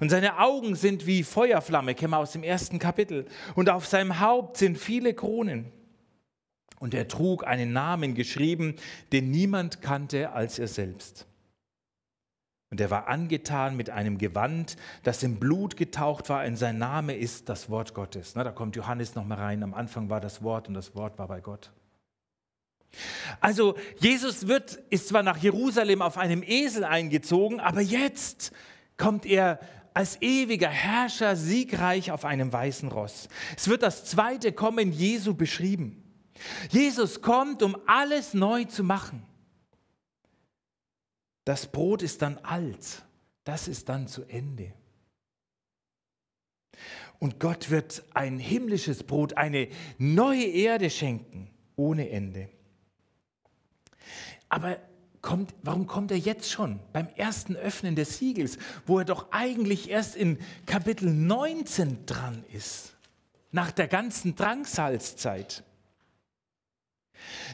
Und 0.00 0.08
seine 0.08 0.40
Augen 0.40 0.74
sind 0.74 1.06
wie 1.06 1.22
Feuerflamme, 1.22 1.94
kennen 1.94 2.14
wir 2.14 2.18
aus 2.18 2.32
dem 2.32 2.42
ersten 2.42 2.80
Kapitel. 2.80 3.26
Und 3.54 3.70
auf 3.70 3.86
seinem 3.86 4.18
Haupt 4.18 4.56
sind 4.56 4.76
viele 4.76 5.14
Kronen. 5.14 5.70
Und 6.80 6.94
er 6.94 7.06
trug 7.06 7.46
einen 7.46 7.72
Namen 7.72 8.14
geschrieben, 8.14 8.74
den 9.12 9.30
niemand 9.30 9.82
kannte 9.82 10.32
als 10.32 10.58
er 10.58 10.66
selbst. 10.66 11.26
Und 12.70 12.80
er 12.80 12.90
war 12.90 13.06
angetan 13.08 13.76
mit 13.76 13.90
einem 13.90 14.16
Gewand, 14.16 14.76
das 15.02 15.22
im 15.22 15.38
Blut 15.38 15.76
getaucht 15.76 16.28
war, 16.28 16.44
und 16.44 16.56
sein 16.56 16.78
Name 16.78 17.14
ist 17.14 17.48
das 17.48 17.68
Wort 17.68 17.94
Gottes. 17.94 18.32
Na, 18.34 18.44
da 18.44 18.50
kommt 18.50 18.76
Johannes 18.76 19.14
nochmal 19.14 19.38
rein. 19.38 19.62
Am 19.62 19.74
Anfang 19.74 20.08
war 20.08 20.20
das 20.20 20.42
Wort 20.42 20.68
und 20.68 20.74
das 20.74 20.94
Wort 20.94 21.18
war 21.18 21.28
bei 21.28 21.40
Gott. 21.40 21.70
Also 23.40 23.76
Jesus 23.98 24.48
wird, 24.48 24.74
ist 24.88 25.08
zwar 25.08 25.22
nach 25.22 25.36
Jerusalem 25.36 26.00
auf 26.00 26.16
einem 26.16 26.42
Esel 26.42 26.84
eingezogen, 26.84 27.60
aber 27.60 27.80
jetzt 27.80 28.52
kommt 28.96 29.26
er 29.26 29.60
als 29.92 30.22
ewiger 30.22 30.68
Herrscher 30.68 31.36
siegreich 31.36 32.10
auf 32.10 32.24
einem 32.24 32.52
weißen 32.52 32.88
Ross. 32.90 33.28
Es 33.56 33.68
wird 33.68 33.82
das 33.82 34.04
zweite 34.04 34.52
Kommen 34.52 34.92
Jesu 34.92 35.34
beschrieben. 35.34 35.99
Jesus 36.70 37.20
kommt, 37.22 37.62
um 37.62 37.76
alles 37.86 38.34
neu 38.34 38.64
zu 38.64 38.84
machen. 38.84 39.26
Das 41.44 41.66
Brot 41.66 42.02
ist 42.02 42.22
dann 42.22 42.38
alt, 42.38 43.02
das 43.44 43.68
ist 43.68 43.88
dann 43.88 44.06
zu 44.06 44.24
Ende. 44.24 44.72
Und 47.18 47.38
Gott 47.38 47.70
wird 47.70 48.02
ein 48.14 48.38
himmlisches 48.38 49.02
Brot, 49.02 49.36
eine 49.36 49.68
neue 49.98 50.44
Erde 50.44 50.88
schenken, 50.88 51.50
ohne 51.76 52.08
Ende. 52.08 52.48
Aber 54.48 54.78
kommt, 55.20 55.54
warum 55.62 55.86
kommt 55.86 56.10
er 56.10 56.18
jetzt 56.18 56.50
schon 56.50 56.80
beim 56.92 57.08
ersten 57.16 57.56
Öffnen 57.56 57.94
des 57.94 58.18
Siegels, 58.18 58.58
wo 58.86 58.98
er 58.98 59.04
doch 59.04 59.32
eigentlich 59.32 59.90
erst 59.90 60.16
in 60.16 60.38
Kapitel 60.66 61.12
19 61.12 62.06
dran 62.06 62.44
ist, 62.52 62.96
nach 63.50 63.70
der 63.70 63.88
ganzen 63.88 64.34
Drangsalzzeit? 64.34 65.62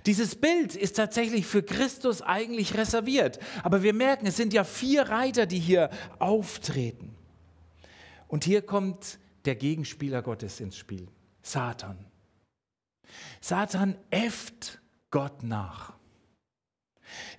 Dieses 0.07 0.37
Bild 0.37 0.75
ist 0.77 0.97
tatsächlich 0.97 1.47
für 1.47 1.63
Christus 1.63 2.23
eigentlich 2.23 2.77
reserviert. 2.77 3.39
Aber 3.63 3.83
wir 3.83 3.93
merken, 3.93 4.27
es 4.27 4.37
sind 4.37 4.53
ja 4.53 4.65
vier 4.65 5.03
Reiter, 5.03 5.47
die 5.47 5.59
hier 5.59 5.91
auftreten. 6.19 7.15
Und 8.29 8.45
hier 8.45 8.63
kommt 8.63 9.19
der 9.45 9.55
Gegenspieler 9.55 10.23
Gottes 10.23 10.61
ins 10.61 10.77
Spiel, 10.77 11.09
Satan. 11.43 12.05
Satan 13.41 13.97
äfft 14.11 14.81
Gott 15.11 15.43
nach. 15.43 15.95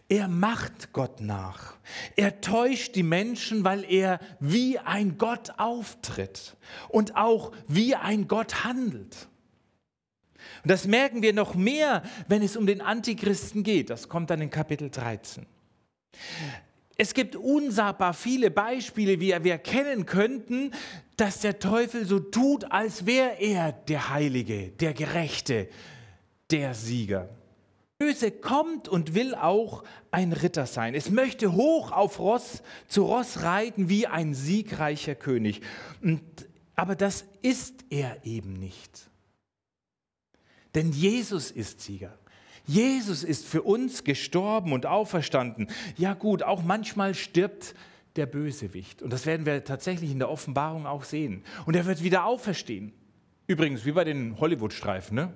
Er 0.10 0.30
macht 0.30 0.94
Gott 0.94 1.20
nach. 1.20 1.76
Er 2.16 2.40
täuscht 2.40 2.96
die 2.96 3.04
Menschen, 3.04 3.66
weil 3.66 3.84
er 3.84 4.20
wie 4.40 4.80
ein 4.80 5.18
Gott 5.18 5.52
auftritt 5.58 6.56
und 6.88 7.18
auch 7.18 7.52
wie 7.68 7.96
ein 7.96 8.30
Gott 8.30 8.64
handelt. 8.64 9.28
Und 10.68 10.72
das 10.72 10.86
merken 10.86 11.22
wir 11.22 11.32
noch 11.32 11.56
mehr, 11.56 12.04
wenn 12.28 12.42
es 12.42 12.58
um 12.58 12.68
den 12.68 12.82
Antichristen 12.82 13.64
geht. 13.64 13.90
Das 13.90 14.10
kommt 14.10 14.30
dann 14.30 14.42
in 14.42 14.50
Kapitel 14.50 14.90
13. 14.90 15.46
Es 16.98 17.14
gibt 17.14 17.38
unsagbar 17.38 18.14
viele 18.14 18.52
Beispiele, 18.52 19.22
wie 19.22 19.30
wir 19.30 19.54
erkennen 19.54 20.06
könnten, 20.06 20.72
dass 21.16 21.40
der 21.40 21.60
Teufel 21.60 22.06
so 22.06 22.20
tut, 22.20 22.70
als 22.70 23.06
wäre 23.06 23.40
er 23.40 23.72
der 23.72 24.10
Heilige, 24.10 24.72
der 24.72 24.94
Gerechte, 24.94 25.70
der 26.52 26.74
Sieger. 26.74 27.30
Böse 27.98 28.32
kommt 28.32 28.90
und 28.90 29.16
will 29.16 29.36
auch 29.36 29.86
ein 30.12 30.34
Ritter 30.34 30.66
sein. 30.66 30.96
Es 30.96 31.10
möchte 31.10 31.54
hoch 31.54 31.94
auf 31.94 32.20
Ross, 32.20 32.62
zu 32.90 33.06
Ross 33.06 33.42
reiten 33.42 33.88
wie 33.88 34.06
ein 34.06 34.34
siegreicher 34.34 35.16
König. 35.16 35.62
Und, 36.04 36.22
aber 36.76 36.98
das 36.98 37.24
ist 37.42 37.86
er 37.90 38.18
eben 38.26 38.52
nicht. 38.52 39.10
Denn 40.78 40.92
Jesus 40.92 41.50
ist 41.50 41.82
Sieger. 41.82 42.14
Jesus 42.68 43.24
ist 43.24 43.48
für 43.48 43.64
uns 43.64 44.04
gestorben 44.04 44.74
und 44.74 44.86
auferstanden. 44.86 45.72
Ja 45.98 46.14
gut, 46.14 46.44
auch 46.44 46.62
manchmal 46.62 47.16
stirbt 47.16 47.74
der 48.16 48.28
Bösewicht. 48.28 49.02
Und 49.02 49.12
das 49.12 49.26
werden 49.26 49.48
wir 49.48 49.64
tatsächlich 49.64 50.12
in 50.12 50.20
der 50.20 50.30
Offenbarung 50.30 50.86
auch 50.86 51.04
sehen. 51.04 51.44
Und 51.66 51.76
er 51.76 51.88
wird 51.88 52.04
wieder 52.04 52.26
auferstehen. 52.26 52.94
Übrigens, 53.48 53.86
wie 53.86 53.92
bei 53.92 54.04
den 54.04 54.40
Hollywood-Streifen. 54.40 55.16
Ne? 55.16 55.34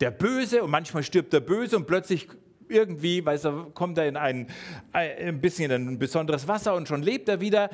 Der 0.00 0.12
Böse 0.12 0.62
und 0.62 0.70
manchmal 0.70 1.02
stirbt 1.02 1.32
der 1.32 1.40
Böse 1.40 1.76
und 1.76 1.88
plötzlich 1.88 2.28
irgendwie, 2.68 3.26
weiß 3.26 3.46
er, 3.46 3.66
kommt 3.74 3.98
er 3.98 4.06
in 4.06 4.16
ein, 4.16 4.46
ein 4.92 5.40
bisschen 5.40 5.72
in 5.72 5.88
ein 5.88 5.98
besonderes 5.98 6.46
Wasser 6.46 6.76
und 6.76 6.86
schon 6.86 7.02
lebt 7.02 7.28
er 7.28 7.40
wieder. 7.40 7.70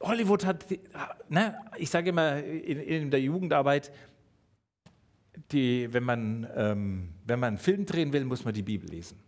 Hollywood 0.00 0.46
hat, 0.46 0.66
ne, 1.28 1.56
ich 1.78 1.90
sage 1.90 2.10
immer 2.10 2.36
in, 2.36 2.78
in 2.78 3.10
der 3.10 3.20
Jugendarbeit, 3.20 3.90
die, 5.50 5.92
wenn, 5.92 6.04
man, 6.04 6.48
ähm, 6.54 7.08
wenn 7.24 7.40
man 7.40 7.48
einen 7.48 7.58
Film 7.58 7.84
drehen 7.86 8.12
will, 8.12 8.24
muss 8.24 8.44
man 8.44 8.54
die 8.54 8.62
Bibel 8.62 8.88
lesen. 8.88 9.18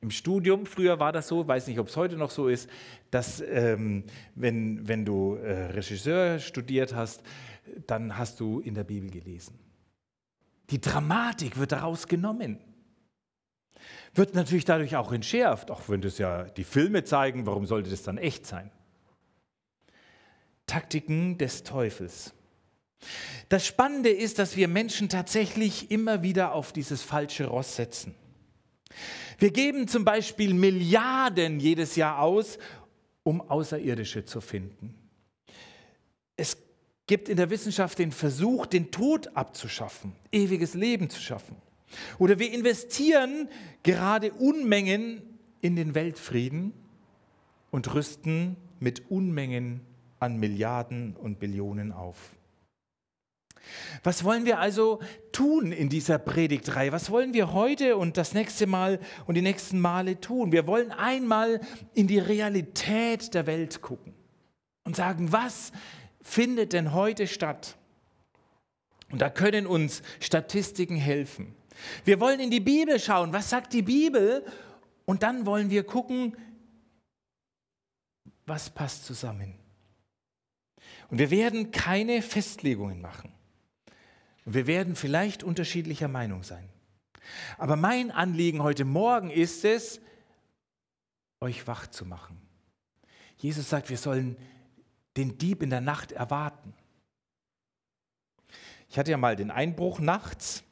Im 0.00 0.10
Studium, 0.10 0.64
früher 0.64 1.00
war 1.00 1.12
das 1.12 1.26
so, 1.26 1.46
weiß 1.46 1.66
nicht, 1.66 1.78
ob 1.78 1.88
es 1.88 1.96
heute 1.96 2.16
noch 2.16 2.30
so 2.30 2.48
ist, 2.48 2.70
dass 3.10 3.40
ähm, 3.40 4.04
wenn, 4.36 4.86
wenn 4.86 5.04
du 5.04 5.34
äh, 5.34 5.72
Regisseur 5.72 6.38
studiert 6.38 6.94
hast, 6.94 7.22
dann 7.86 8.16
hast 8.16 8.38
du 8.38 8.60
in 8.60 8.74
der 8.74 8.84
Bibel 8.84 9.10
gelesen. 9.10 9.58
Die 10.70 10.80
Dramatik 10.80 11.58
wird 11.58 11.72
daraus 11.72 12.06
genommen. 12.06 12.58
Wird 14.14 14.34
natürlich 14.34 14.64
dadurch 14.64 14.96
auch 14.96 15.12
entschärft, 15.12 15.70
auch 15.70 15.88
wenn 15.88 16.00
das 16.00 16.18
ja 16.18 16.44
die 16.44 16.64
Filme 16.64 17.04
zeigen, 17.04 17.46
warum 17.46 17.66
sollte 17.66 17.90
das 17.90 18.02
dann 18.02 18.18
echt 18.18 18.46
sein? 18.46 18.70
Taktiken 20.66 21.38
des 21.38 21.62
Teufels. 21.64 22.34
Das 23.48 23.66
Spannende 23.66 24.10
ist, 24.10 24.38
dass 24.38 24.56
wir 24.56 24.68
Menschen 24.68 25.08
tatsächlich 25.08 25.90
immer 25.90 26.22
wieder 26.22 26.52
auf 26.52 26.72
dieses 26.72 27.02
falsche 27.02 27.46
Ross 27.46 27.76
setzen. 27.76 28.14
Wir 29.38 29.50
geben 29.50 29.88
zum 29.88 30.04
Beispiel 30.04 30.52
Milliarden 30.52 31.60
jedes 31.60 31.96
Jahr 31.96 32.20
aus, 32.20 32.58
um 33.22 33.40
Außerirdische 33.40 34.24
zu 34.24 34.40
finden. 34.40 34.94
Es 36.36 36.56
gibt 37.06 37.28
in 37.28 37.36
der 37.36 37.50
Wissenschaft 37.50 37.98
den 37.98 38.12
Versuch, 38.12 38.66
den 38.66 38.90
Tod 38.90 39.36
abzuschaffen, 39.36 40.12
ewiges 40.32 40.74
Leben 40.74 41.08
zu 41.08 41.20
schaffen. 41.20 41.56
Oder 42.18 42.38
wir 42.38 42.52
investieren 42.52 43.48
gerade 43.82 44.32
Unmengen 44.32 45.22
in 45.60 45.76
den 45.76 45.94
Weltfrieden 45.94 46.72
und 47.70 47.94
rüsten 47.94 48.56
mit 48.80 49.10
Unmengen 49.10 49.80
an 50.20 50.38
Milliarden 50.38 51.16
und 51.16 51.38
Billionen 51.38 51.92
auf. 51.92 52.34
Was 54.02 54.24
wollen 54.24 54.44
wir 54.44 54.58
also 54.58 55.00
tun 55.32 55.72
in 55.72 55.88
dieser 55.88 56.18
Predigtreihe? 56.18 56.92
Was 56.92 57.10
wollen 57.10 57.34
wir 57.34 57.52
heute 57.52 57.96
und 57.96 58.16
das 58.16 58.34
nächste 58.34 58.66
Mal 58.66 59.00
und 59.26 59.34
die 59.34 59.42
nächsten 59.42 59.80
Male 59.80 60.20
tun? 60.20 60.52
Wir 60.52 60.66
wollen 60.66 60.90
einmal 60.92 61.60
in 61.94 62.06
die 62.06 62.18
Realität 62.18 63.34
der 63.34 63.46
Welt 63.46 63.82
gucken 63.82 64.14
und 64.84 64.96
sagen, 64.96 65.32
was 65.32 65.72
findet 66.22 66.72
denn 66.72 66.92
heute 66.92 67.26
statt? 67.26 67.76
Und 69.10 69.20
da 69.20 69.30
können 69.30 69.66
uns 69.66 70.02
Statistiken 70.20 70.96
helfen. 70.96 71.54
Wir 72.04 72.20
wollen 72.20 72.40
in 72.40 72.50
die 72.50 72.60
Bibel 72.60 72.98
schauen, 72.98 73.32
was 73.32 73.50
sagt 73.50 73.72
die 73.72 73.82
Bibel? 73.82 74.44
Und 75.06 75.22
dann 75.22 75.46
wollen 75.46 75.70
wir 75.70 75.84
gucken, 75.84 76.36
was 78.46 78.70
passt 78.70 79.04
zusammen. 79.04 79.54
Und 81.10 81.18
wir 81.18 81.30
werden 81.30 81.70
keine 81.70 82.20
Festlegungen 82.22 83.00
machen. 83.00 83.32
Und 84.48 84.54
wir 84.54 84.66
werden 84.66 84.96
vielleicht 84.96 85.44
unterschiedlicher 85.44 86.08
Meinung 86.08 86.42
sein. 86.42 86.70
Aber 87.58 87.76
mein 87.76 88.10
Anliegen 88.10 88.62
heute 88.62 88.86
Morgen 88.86 89.28
ist 89.28 89.62
es, 89.62 90.00
euch 91.42 91.66
wach 91.66 91.86
zu 91.86 92.06
machen. 92.06 92.40
Jesus 93.36 93.68
sagt, 93.68 93.90
wir 93.90 93.98
sollen 93.98 94.38
den 95.18 95.36
Dieb 95.36 95.62
in 95.62 95.68
der 95.68 95.82
Nacht 95.82 96.12
erwarten. 96.12 96.72
Ich 98.88 98.98
hatte 98.98 99.10
ja 99.10 99.18
mal 99.18 99.36
den 99.36 99.50
Einbruch 99.50 100.00
nachts 100.00 100.64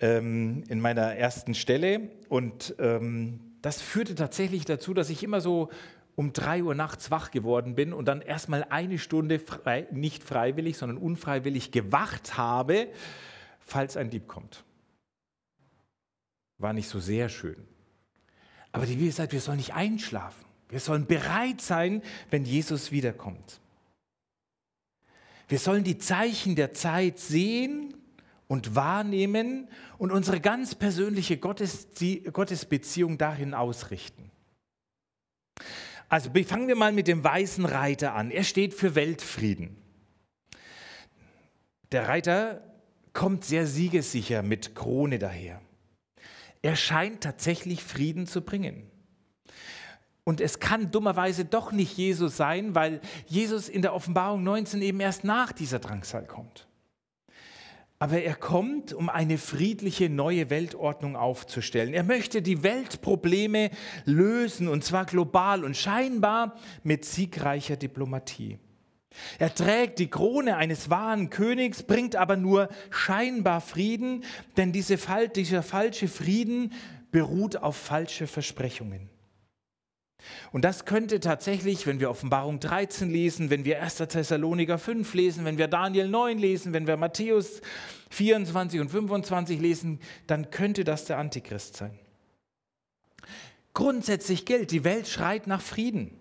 ähm, 0.00 0.64
in 0.66 0.80
meiner 0.80 1.14
ersten 1.14 1.54
Stelle 1.54 2.10
und 2.28 2.74
ähm, 2.80 3.56
das 3.62 3.80
führte 3.80 4.16
tatsächlich 4.16 4.64
dazu, 4.64 4.94
dass 4.94 5.10
ich 5.10 5.22
immer 5.22 5.40
so 5.40 5.70
um 6.16 6.32
drei 6.32 6.62
Uhr 6.62 6.74
nachts 6.74 7.10
wach 7.10 7.30
geworden 7.30 7.74
bin 7.74 7.92
und 7.92 8.06
dann 8.06 8.22
erstmal 8.22 8.64
eine 8.64 8.98
Stunde 8.98 9.38
frei, 9.38 9.86
nicht 9.92 10.24
freiwillig, 10.24 10.78
sondern 10.78 10.98
unfreiwillig 10.98 11.70
gewacht 11.70 12.36
habe, 12.38 12.88
falls 13.60 13.96
ein 13.96 14.10
Dieb 14.10 14.26
kommt. 14.26 14.64
War 16.58 16.72
nicht 16.72 16.88
so 16.88 16.98
sehr 16.98 17.28
schön. 17.28 17.68
Aber 18.72 18.86
die 18.86 18.96
Bibel 18.96 19.12
sagt, 19.12 19.32
wir 19.32 19.40
sollen 19.40 19.58
nicht 19.58 19.74
einschlafen. 19.74 20.44
Wir 20.70 20.80
sollen 20.80 21.06
bereit 21.06 21.60
sein, 21.60 22.02
wenn 22.30 22.44
Jesus 22.44 22.90
wiederkommt. 22.90 23.60
Wir 25.48 25.58
sollen 25.58 25.84
die 25.84 25.98
Zeichen 25.98 26.56
der 26.56 26.72
Zeit 26.72 27.18
sehen 27.18 27.94
und 28.48 28.74
wahrnehmen 28.74 29.68
und 29.98 30.10
unsere 30.10 30.40
ganz 30.40 30.74
persönliche 30.74 31.36
Gottesbeziehung 31.38 33.18
dahin 33.18 33.54
ausrichten. 33.54 34.25
Also 36.08 36.30
fangen 36.46 36.68
wir 36.68 36.76
mal 36.76 36.92
mit 36.92 37.08
dem 37.08 37.22
weißen 37.22 37.64
Reiter 37.64 38.14
an. 38.14 38.30
Er 38.30 38.44
steht 38.44 38.74
für 38.74 38.94
Weltfrieden. 38.94 39.76
Der 41.92 42.08
Reiter 42.08 42.62
kommt 43.12 43.44
sehr 43.44 43.66
siegessicher 43.66 44.42
mit 44.42 44.74
Krone 44.74 45.18
daher. 45.18 45.60
Er 46.62 46.76
scheint 46.76 47.22
tatsächlich 47.22 47.82
Frieden 47.82 48.26
zu 48.26 48.42
bringen. 48.42 48.90
Und 50.24 50.40
es 50.40 50.58
kann 50.58 50.90
dummerweise 50.90 51.44
doch 51.44 51.70
nicht 51.70 51.96
Jesus 51.96 52.36
sein, 52.36 52.74
weil 52.74 53.00
Jesus 53.26 53.68
in 53.68 53.82
der 53.82 53.94
Offenbarung 53.94 54.42
19 54.42 54.82
eben 54.82 54.98
erst 54.98 55.22
nach 55.22 55.52
dieser 55.52 55.78
Drangsal 55.78 56.26
kommt. 56.26 56.66
Aber 57.98 58.20
er 58.20 58.34
kommt, 58.34 58.92
um 58.92 59.08
eine 59.08 59.38
friedliche 59.38 60.10
neue 60.10 60.50
Weltordnung 60.50 61.16
aufzustellen. 61.16 61.94
Er 61.94 62.02
möchte 62.02 62.42
die 62.42 62.62
Weltprobleme 62.62 63.70
lösen, 64.04 64.68
und 64.68 64.84
zwar 64.84 65.06
global 65.06 65.64
und 65.64 65.76
scheinbar 65.76 66.56
mit 66.82 67.06
siegreicher 67.06 67.76
Diplomatie. 67.76 68.58
Er 69.38 69.54
trägt 69.54 69.98
die 69.98 70.10
Krone 70.10 70.56
eines 70.56 70.90
wahren 70.90 71.30
Königs, 71.30 71.82
bringt 71.82 72.16
aber 72.16 72.36
nur 72.36 72.68
scheinbar 72.90 73.62
Frieden, 73.62 74.24
denn 74.58 74.72
diese, 74.72 74.98
dieser 75.34 75.62
falsche 75.62 76.08
Frieden 76.08 76.72
beruht 77.10 77.56
auf 77.56 77.76
falsche 77.76 78.26
Versprechungen. 78.26 79.08
Und 80.52 80.64
das 80.64 80.84
könnte 80.84 81.20
tatsächlich, 81.20 81.86
wenn 81.86 82.00
wir 82.00 82.10
Offenbarung 82.10 82.60
13 82.60 83.10
lesen, 83.10 83.50
wenn 83.50 83.64
wir 83.64 83.82
1. 83.82 83.96
Thessaloniker 83.96 84.78
5 84.78 85.12
lesen, 85.14 85.44
wenn 85.44 85.58
wir 85.58 85.68
Daniel 85.68 86.08
9 86.08 86.38
lesen, 86.38 86.72
wenn 86.72 86.86
wir 86.86 86.96
Matthäus 86.96 87.60
24 88.10 88.80
und 88.80 88.88
25 88.90 89.60
lesen, 89.60 90.00
dann 90.26 90.50
könnte 90.50 90.84
das 90.84 91.04
der 91.04 91.18
Antichrist 91.18 91.76
sein. 91.76 91.98
Grundsätzlich 93.74 94.46
gilt, 94.46 94.70
die 94.70 94.84
Welt 94.84 95.06
schreit 95.06 95.46
nach 95.46 95.60
Frieden. 95.60 96.18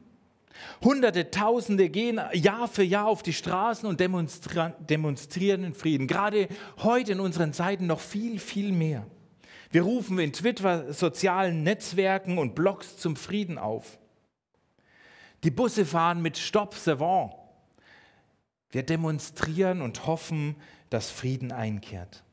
Hunderte, 0.83 1.31
Tausende 1.31 1.89
gehen 1.89 2.19
Jahr 2.33 2.67
für 2.67 2.83
Jahr 2.83 3.07
auf 3.07 3.23
die 3.23 3.33
Straßen 3.33 3.87
und 3.87 3.99
demonstrieren 3.99 5.63
in 5.63 5.73
Frieden. 5.73 6.07
Gerade 6.07 6.47
heute 6.77 7.13
in 7.13 7.19
unseren 7.19 7.53
Zeiten 7.53 7.87
noch 7.87 7.99
viel, 7.99 8.39
viel 8.39 8.71
mehr. 8.71 9.05
Wir 9.75 9.81
rufen 9.81 10.19
in 10.19 10.31
Twitter, 10.31 10.93
sozialen 10.93 11.63
Netzwerken 11.63 12.37
und 12.37 12.55
Blogs 12.55 12.95
zum 12.95 13.17
Frieden 13.17 13.57
auf. 13.57 13.99
Die 15.43 15.51
Busse 15.51 15.85
fahren 15.85 16.21
mit 16.21 16.37
Stop 16.37 16.75
Savant. 16.75 17.33
Wir 18.69 18.83
demonstrieren 18.83 19.81
und 19.81 20.07
hoffen, 20.07 20.55
dass 20.89 21.11
Frieden 21.11 21.51
einkehrt. 21.51 22.23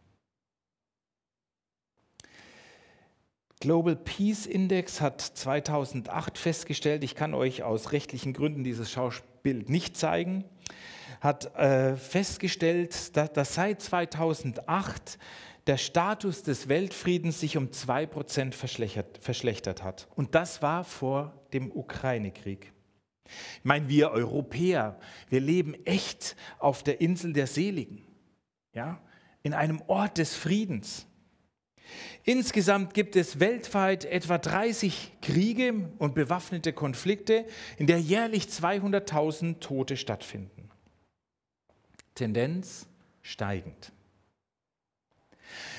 Global 3.59 3.97
Peace 3.97 4.47
Index 4.47 5.01
hat 5.01 5.21
2008 5.21 6.39
festgestellt, 6.39 7.03
ich 7.03 7.17
kann 7.17 7.35
euch 7.35 7.65
aus 7.65 7.91
rechtlichen 7.91 8.35
Gründen 8.35 8.63
dieses 8.63 8.89
Schaubild 8.93 9.69
nicht 9.69 9.97
zeigen, 9.97 10.45
hat 11.21 11.57
äh, 11.57 11.97
festgestellt, 11.97 13.17
dass, 13.17 13.33
dass 13.33 13.55
seit 13.55 13.83
2008 13.83 15.19
der 15.67 15.77
Status 15.77 16.43
des 16.43 16.69
Weltfriedens 16.69 17.41
sich 17.41 17.57
um 17.57 17.69
2% 17.69 18.53
verschlechtert, 18.53 19.19
verschlechtert 19.19 19.83
hat. 19.83 20.09
Und 20.15 20.35
das 20.35 20.63
war 20.63 20.85
vor 20.85 21.47
dem 21.53 21.71
Ukraine-Krieg. 21.71 22.73
Ich 23.25 23.65
meine, 23.65 23.89
wir 23.89 24.11
Europäer, 24.11 24.99
wir 25.29 25.41
leben 25.41 25.75
echt 25.87 26.37
auf 26.59 26.83
der 26.83 27.01
Insel 27.01 27.33
der 27.33 27.47
Seligen, 27.47 28.03
ja, 28.75 29.01
in 29.43 29.55
einem 29.55 29.81
Ort 29.87 30.19
des 30.19 30.35
Friedens. 30.35 31.07
Insgesamt 32.25 32.95
gibt 32.95 33.17
es 33.17 33.41
weltweit 33.41 34.05
etwa 34.05 34.39
30 34.39 35.19
Kriege 35.21 35.91
und 35.99 36.15
bewaffnete 36.15 36.73
Konflikte, 36.73 37.47
in 37.79 37.87
der 37.87 38.01
jährlich 38.01 38.45
200.000 38.45 39.61
Tote 39.61 39.97
stattfinden. 39.97 40.71
Tendenz 42.15 42.87
steigend. 43.23 43.93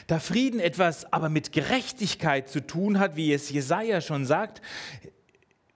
Da 0.08 0.20
Frieden 0.20 0.60
etwas 0.60 1.12
aber 1.12 1.30
mit 1.30 1.52
Gerechtigkeit 1.52 2.50
zu 2.50 2.66
tun 2.66 3.00
hat, 3.00 3.16
wie 3.16 3.34
es 3.34 3.50
Jesaja 3.50 4.02
schon 4.02 4.26
sagt, 4.26 4.62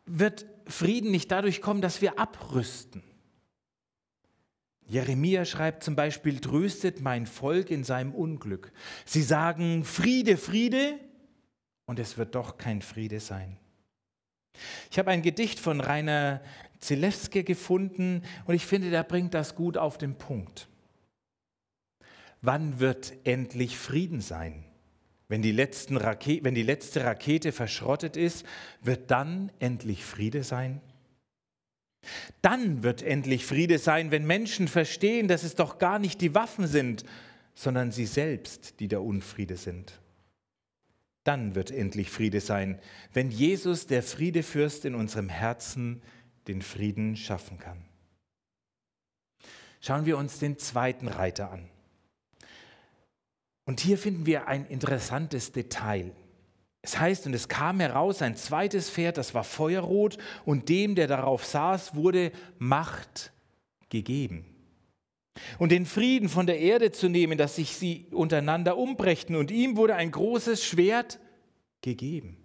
wird 0.05 0.45
Frieden 0.65 1.11
nicht 1.11 1.31
dadurch 1.31 1.61
kommen, 1.61 1.81
dass 1.81 2.01
wir 2.01 2.19
abrüsten. 2.19 3.03
Jeremia 4.87 5.43
schreibt 5.43 5.83
zum 5.83 5.95
Beispiel, 5.95 6.39
tröstet 6.39 7.01
mein 7.01 7.25
Volk 7.25 7.71
in 7.71 7.83
seinem 7.83 8.13
Unglück. 8.13 8.71
Sie 9.05 9.21
sagen 9.21 9.83
Friede, 9.83 10.37
Friede, 10.37 10.97
und 11.85 11.99
es 11.99 12.17
wird 12.17 12.35
doch 12.35 12.57
kein 12.57 12.81
Friede 12.81 13.19
sein. 13.19 13.57
Ich 14.89 14.97
habe 14.97 15.11
ein 15.11 15.21
Gedicht 15.21 15.59
von 15.59 15.81
Rainer 15.81 16.41
Zelewski 16.79 17.43
gefunden 17.43 18.23
und 18.45 18.55
ich 18.55 18.65
finde, 18.65 18.89
der 18.89 19.03
bringt 19.03 19.33
das 19.33 19.55
gut 19.55 19.77
auf 19.77 19.97
den 19.97 20.17
Punkt. 20.17 20.67
Wann 22.41 22.79
wird 22.79 23.13
endlich 23.23 23.77
Frieden 23.77 24.21
sein? 24.21 24.63
Wenn 25.27 25.41
die, 25.41 25.57
wenn 25.57 26.55
die 26.55 26.63
letzte 26.63 27.03
Rakete 27.03 27.51
verschrottet 27.51 28.15
ist, 28.15 28.45
wird 28.81 29.11
dann 29.11 29.51
endlich 29.59 30.05
Friede 30.05 30.43
sein? 30.43 30.81
Dann 32.41 32.83
wird 32.83 33.01
endlich 33.01 33.45
Friede 33.45 33.79
sein, 33.79 34.11
wenn 34.11 34.25
Menschen 34.25 34.67
verstehen, 34.67 35.27
dass 35.27 35.43
es 35.43 35.55
doch 35.55 35.79
gar 35.79 35.99
nicht 35.99 36.21
die 36.21 36.33
Waffen 36.33 36.67
sind, 36.67 37.03
sondern 37.55 37.91
sie 37.91 38.05
selbst, 38.05 38.79
die 38.79 38.87
der 38.87 39.01
Unfriede 39.01 39.57
sind. 39.57 39.99
Dann 41.23 41.55
wird 41.55 41.71
endlich 41.71 42.09
Friede 42.09 42.39
sein, 42.39 42.79
wenn 43.11 43.31
Jesus, 43.31 43.87
der 43.87 44.03
Friedefürst 44.03 44.85
in 44.85 44.95
unserem 44.95 45.27
Herzen, 45.27 46.01
den 46.47 46.61
Frieden 46.61 47.17
schaffen 47.17 47.57
kann. 47.57 47.83
Schauen 49.81 50.05
wir 50.05 50.17
uns 50.17 50.39
den 50.39 50.57
zweiten 50.57 51.09
Reiter 51.09 51.51
an. 51.51 51.67
Und 53.67 53.81
hier 53.81 53.97
finden 53.97 54.25
wir 54.25 54.47
ein 54.47 54.65
interessantes 54.65 55.51
Detail. 55.51 56.13
Es 56.81 56.97
heißt, 56.97 57.27
und 57.27 57.33
es 57.33 57.49
kam 57.49 57.81
heraus 57.81 58.21
ein 58.21 58.37
zweites 58.37 58.89
Pferd, 58.89 59.17
das 59.17 59.33
war 59.33 59.43
feuerrot, 59.43 60.17
und 60.45 60.69
dem, 60.69 60.95
der 60.95 61.07
darauf 61.07 61.45
saß, 61.45 61.93
wurde 61.93 62.31
Macht 62.59 63.33
gegeben. 63.89 64.45
Und 65.59 65.73
den 65.73 65.85
Frieden 65.85 66.29
von 66.29 66.47
der 66.47 66.59
Erde 66.59 66.93
zu 66.93 67.09
nehmen, 67.09 67.37
dass 67.37 67.57
sich 67.57 67.75
sie 67.75 68.07
untereinander 68.11 68.77
umbrächten, 68.77 69.35
und 69.35 69.51
ihm 69.51 69.75
wurde 69.75 69.95
ein 69.95 70.11
großes 70.11 70.63
Schwert 70.63 71.19
gegeben. 71.81 72.37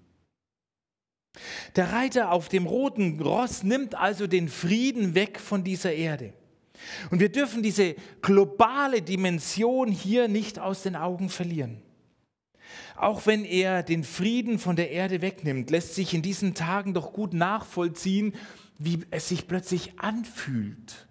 Der 1.76 1.92
Reiter 1.92 2.32
auf 2.32 2.48
dem 2.48 2.66
roten 2.66 3.20
Ross 3.22 3.62
nimmt 3.62 3.94
also 3.94 4.26
den 4.26 4.48
Frieden 4.48 5.14
weg 5.14 5.38
von 5.38 5.62
dieser 5.62 5.92
Erde. 5.92 6.32
Und 7.10 7.20
wir 7.20 7.30
dürfen 7.30 7.62
diese 7.62 7.94
globale 8.20 9.02
Dimension 9.02 9.90
hier 9.90 10.28
nicht 10.28 10.58
aus 10.58 10.82
den 10.82 10.96
Augen 10.96 11.28
verlieren. 11.28 11.82
Auch 12.96 13.26
wenn 13.26 13.44
er 13.44 13.82
den 13.82 14.04
Frieden 14.04 14.58
von 14.58 14.76
der 14.76 14.90
Erde 14.90 15.22
wegnimmt, 15.22 15.70
lässt 15.70 15.94
sich 15.94 16.14
in 16.14 16.22
diesen 16.22 16.54
Tagen 16.54 16.94
doch 16.94 17.12
gut 17.12 17.34
nachvollziehen, 17.34 18.34
wie 18.78 19.00
es 19.10 19.28
sich 19.28 19.46
plötzlich 19.46 19.98
anfühlt, 19.98 21.06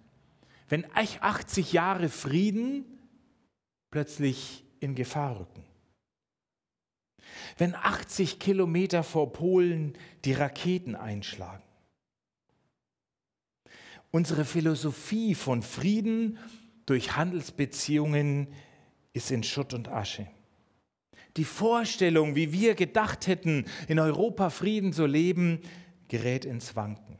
wenn 0.68 0.84
80 0.94 1.72
Jahre 1.72 2.08
Frieden 2.08 2.84
plötzlich 3.90 4.64
in 4.80 4.94
Gefahr 4.94 5.40
rücken. 5.40 5.64
Wenn 7.56 7.74
80 7.74 8.38
Kilometer 8.38 9.02
vor 9.02 9.32
Polen 9.32 9.96
die 10.24 10.32
Raketen 10.32 10.96
einschlagen 10.96 11.62
Unsere 14.14 14.44
Philosophie 14.44 15.34
von 15.34 15.62
Frieden 15.62 16.36
durch 16.84 17.16
Handelsbeziehungen 17.16 18.48
ist 19.14 19.30
in 19.30 19.42
Schutt 19.42 19.72
und 19.72 19.88
Asche. 19.88 20.26
Die 21.38 21.46
Vorstellung, 21.46 22.34
wie 22.34 22.52
wir 22.52 22.74
gedacht 22.74 23.26
hätten, 23.26 23.64
in 23.88 23.98
Europa 23.98 24.50
Frieden 24.50 24.92
zu 24.92 25.06
leben, 25.06 25.60
gerät 26.08 26.44
ins 26.44 26.76
Wanken. 26.76 27.18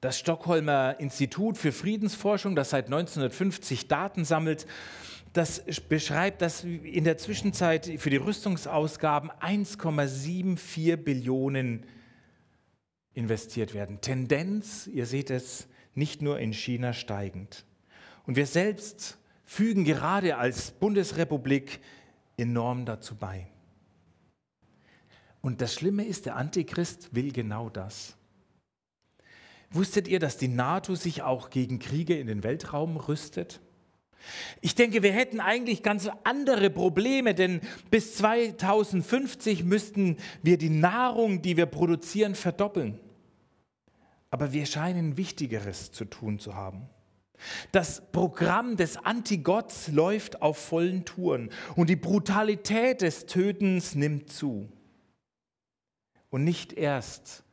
Das 0.00 0.18
Stockholmer 0.18 0.98
Institut 0.98 1.56
für 1.56 1.70
Friedensforschung, 1.70 2.56
das 2.56 2.70
seit 2.70 2.86
1950 2.86 3.86
Daten 3.86 4.24
sammelt, 4.24 4.66
das 5.34 5.62
beschreibt, 5.88 6.42
dass 6.42 6.64
in 6.64 7.04
der 7.04 7.16
Zwischenzeit 7.16 7.86
für 7.98 8.10
die 8.10 8.16
Rüstungsausgaben 8.16 9.30
1,74 9.30 10.96
Billionen 10.96 11.86
investiert 13.20 13.74
werden. 13.74 14.00
Tendenz, 14.00 14.86
ihr 14.86 15.04
seht 15.04 15.30
es, 15.30 15.68
nicht 15.94 16.22
nur 16.22 16.38
in 16.38 16.52
China 16.52 16.94
steigend. 16.94 17.66
Und 18.26 18.36
wir 18.36 18.46
selbst 18.46 19.18
fügen 19.44 19.84
gerade 19.84 20.38
als 20.38 20.70
Bundesrepublik 20.70 21.80
enorm 22.38 22.86
dazu 22.86 23.14
bei. 23.14 23.46
Und 25.42 25.60
das 25.60 25.74
Schlimme 25.74 26.04
ist, 26.04 26.24
der 26.26 26.36
Antichrist 26.36 27.14
will 27.14 27.32
genau 27.32 27.68
das. 27.68 28.16
Wusstet 29.70 30.08
ihr, 30.08 30.18
dass 30.18 30.38
die 30.38 30.48
NATO 30.48 30.94
sich 30.94 31.22
auch 31.22 31.50
gegen 31.50 31.78
Kriege 31.78 32.18
in 32.18 32.26
den 32.26 32.42
Weltraum 32.42 32.96
rüstet? 32.96 33.60
Ich 34.60 34.74
denke, 34.74 35.02
wir 35.02 35.12
hätten 35.12 35.40
eigentlich 35.40 35.82
ganz 35.82 36.08
andere 36.24 36.70
Probleme, 36.70 37.34
denn 37.34 37.60
bis 37.90 38.16
2050 38.16 39.64
müssten 39.64 40.16
wir 40.42 40.58
die 40.58 40.70
Nahrung, 40.70 41.42
die 41.42 41.56
wir 41.56 41.66
produzieren, 41.66 42.34
verdoppeln. 42.34 42.98
Aber 44.30 44.52
wir 44.52 44.66
scheinen 44.66 45.16
Wichtigeres 45.16 45.92
zu 45.92 46.04
tun 46.04 46.38
zu 46.38 46.54
haben. 46.54 46.88
Das 47.72 48.12
Programm 48.12 48.76
des 48.76 48.96
Antigotts 48.96 49.88
läuft 49.88 50.42
auf 50.42 50.58
vollen 50.58 51.04
Touren 51.04 51.50
und 51.74 51.88
die 51.88 51.96
Brutalität 51.96 53.00
des 53.00 53.26
Tötens 53.26 53.94
nimmt 53.94 54.30
zu. 54.30 54.70
Und 56.28 56.44
nicht 56.44 56.72
erst 56.74 57.44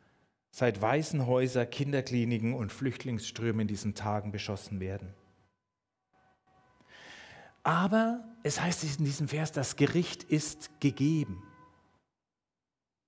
seit 0.52 0.82
Waisenhäuser, 0.82 1.66
Kinderkliniken 1.66 2.54
und 2.54 2.72
Flüchtlingsströme 2.72 3.62
in 3.62 3.68
diesen 3.68 3.96
Tagen 3.96 4.32
beschossen 4.32 4.80
werden. 4.80 5.14
Aber 7.64 8.24
es 8.44 8.62
heißt 8.62 8.84
in 9.00 9.06
diesem 9.06 9.28
Vers, 9.28 9.52
das 9.52 9.76
Gericht 9.76 10.24
ist 10.24 10.80
gegeben. 10.80 11.44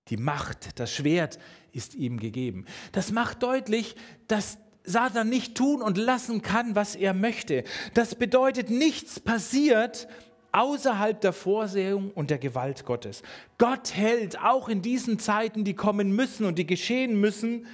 Die 0.09 0.17
Macht, 0.17 0.79
das 0.79 0.93
Schwert 0.93 1.39
ist 1.71 1.95
ihm 1.95 2.19
gegeben. 2.19 2.65
Das 2.91 3.11
macht 3.11 3.43
deutlich, 3.43 3.95
dass 4.27 4.57
Satan 4.83 5.29
nicht 5.29 5.55
tun 5.55 5.81
und 5.81 5.97
lassen 5.97 6.41
kann, 6.41 6.75
was 6.75 6.95
er 6.95 7.13
möchte. 7.13 7.63
Das 7.93 8.15
bedeutet, 8.15 8.69
nichts 8.69 9.19
passiert 9.19 10.07
außerhalb 10.51 11.21
der 11.21 11.33
Vorsehung 11.33 12.11
und 12.11 12.31
der 12.31 12.39
Gewalt 12.39 12.85
Gottes. 12.85 13.21
Gott 13.57 13.95
hält 13.95 14.41
auch 14.41 14.67
in 14.67 14.81
diesen 14.81 15.19
Zeiten, 15.19 15.63
die 15.63 15.75
kommen 15.75 16.15
müssen 16.15 16.45
und 16.45 16.57
die 16.57 16.65
geschehen 16.65 17.19
müssen, 17.19 17.67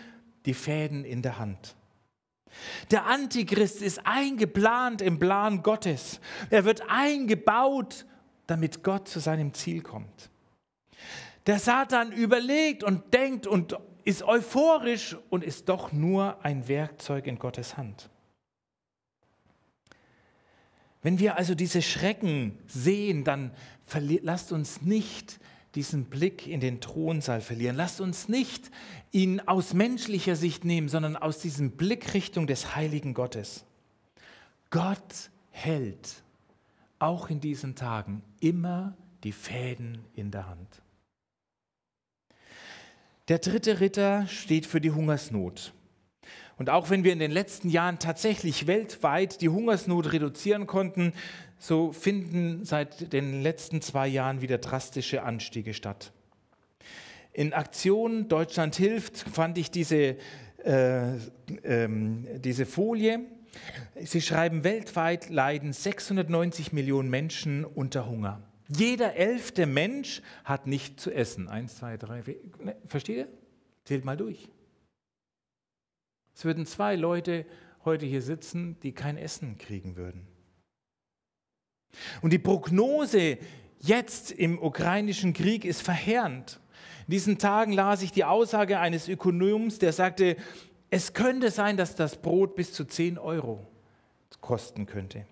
die 0.45 0.53
Fäden 0.53 1.05
in 1.05 1.21
der 1.21 1.39
Hand. 1.39 1.75
Der 2.91 3.05
Antichrist 3.05 3.81
ist 3.81 4.05
eingeplant 4.05 5.01
im 5.01 5.19
Plan 5.19 5.63
Gottes. 5.63 6.19
Er 6.49 6.65
wird 6.65 6.83
eingebaut, 6.87 8.05
damit 8.47 8.83
Gott 8.83 9.07
zu 9.07 9.19
seinem 9.19 9.53
Ziel 9.53 9.81
kommt. 9.81 10.29
Der 11.45 11.59
Satan 11.59 12.11
überlegt 12.11 12.83
und 12.83 13.13
denkt 13.13 13.45
und 13.45 13.77
ist 14.03 14.23
euphorisch 14.23 15.17
und 15.29 15.43
ist 15.43 15.69
doch 15.69 15.91
nur 15.91 16.43
ein 16.43 16.67
Werkzeug 16.67 17.27
in 17.27 17.37
Gottes 17.37 17.77
Hand. 17.77 18.09
Wenn 21.01 21.19
wir 21.19 21.37
also 21.37 21.53
diese 21.53 21.83
Schrecken 21.83 22.57
sehen, 22.65 23.23
dann 23.23 23.51
lasst 24.21 24.51
uns 24.51 24.81
nicht 24.81 25.39
diesen 25.75 26.05
Blick 26.05 26.47
in 26.47 26.61
den 26.61 26.81
Thronsaal 26.81 27.41
verlieren. 27.41 27.75
Lasst 27.75 28.01
uns 28.01 28.27
nicht 28.29 28.71
ihn 29.11 29.39
aus 29.41 29.73
menschlicher 29.73 30.35
Sicht 30.35 30.65
nehmen, 30.65 30.89
sondern 30.89 31.15
aus 31.15 31.39
diesem 31.39 31.71
Blickrichtung 31.71 32.47
des 32.47 32.75
heiligen 32.75 33.13
Gottes. 33.13 33.65
Gott 34.71 35.29
hält 35.51 36.23
auch 36.97 37.29
in 37.29 37.39
diesen 37.39 37.75
Tagen 37.75 38.23
immer 38.39 38.95
die 39.23 39.31
Fäden 39.31 39.99
in 40.15 40.31
der 40.31 40.47
Hand. 40.47 40.81
Der 43.27 43.39
dritte 43.39 43.79
Ritter 43.79 44.27
steht 44.27 44.67
für 44.67 44.79
die 44.79 44.91
Hungersnot. 44.91 45.73
Und 46.57 46.69
auch 46.69 46.91
wenn 46.91 47.03
wir 47.03 47.11
in 47.11 47.17
den 47.17 47.31
letzten 47.31 47.69
Jahren 47.69 47.97
tatsächlich 47.97 48.67
weltweit 48.67 49.41
die 49.41 49.49
Hungersnot 49.49 50.13
reduzieren 50.13 50.67
konnten, 50.67 51.11
so 51.57 51.91
finden 51.91 52.63
seit 52.65 53.11
den 53.13 53.41
letzten 53.41 53.81
zwei 53.81 54.07
Jahren 54.07 54.41
wieder 54.41 54.59
drastische 54.59 55.23
Anstiege 55.23 55.73
statt. 55.73 56.11
In 57.33 57.53
Aktion 57.53 58.27
Deutschland 58.27 58.75
hilft 58.75 59.17
fand 59.17 59.57
ich 59.57 59.71
diese, 59.71 60.17
äh, 60.63 61.17
ähm, 61.63 62.27
diese 62.35 62.67
Folie. 62.67 63.21
Sie 64.01 64.21
schreiben, 64.21 64.63
weltweit 64.63 65.29
leiden 65.29 65.73
690 65.73 66.73
Millionen 66.73 67.09
Menschen 67.09 67.65
unter 67.65 68.07
Hunger. 68.07 68.41
Jeder 68.67 69.15
elfte 69.15 69.65
Mensch 69.65 70.21
hat 70.43 70.67
nicht 70.67 70.99
zu 70.99 71.11
essen. 71.11 71.47
Eins, 71.47 71.77
zwei, 71.77 71.97
drei, 71.97 72.23
vier. 72.23 72.37
Ne, 72.59 72.75
versteht 72.87 73.17
ihr? 73.17 73.27
Zählt 73.83 74.05
mal 74.05 74.17
durch. 74.17 74.49
Es 76.33 76.43
würden 76.45 76.65
zwei 76.65 76.95
Leute 76.95 77.45
heute 77.85 78.05
hier 78.05 78.21
sitzen, 78.21 78.77
die 78.81 78.91
kein 78.91 79.17
Essen 79.17 79.57
kriegen 79.57 79.95
würden. 79.95 80.27
Und 82.21 82.33
die 82.33 82.39
Prognose 82.39 83.37
jetzt 83.79 84.31
im 84.31 84.61
ukrainischen 84.61 85.33
Krieg 85.33 85.63
ist 85.63 85.81
verheerend. 85.81 86.59
In 87.07 87.11
diesen 87.11 87.37
Tagen 87.37 87.71
las 87.71 88.01
ich 88.01 88.11
die 88.11 88.25
Aussage 88.25 88.79
eines 88.79 89.07
Ökonoms, 89.07 89.77
der 89.79 89.93
sagte, 89.93 90.35
es 90.89 91.13
könnte 91.13 91.51
sein, 91.51 91.77
dass 91.77 91.95
das 91.95 92.21
Brot 92.21 92.55
bis 92.55 92.73
zu 92.73 92.85
10 92.85 93.17
Euro 93.17 93.65
kosten 94.41 94.85
könnte. 94.85 95.25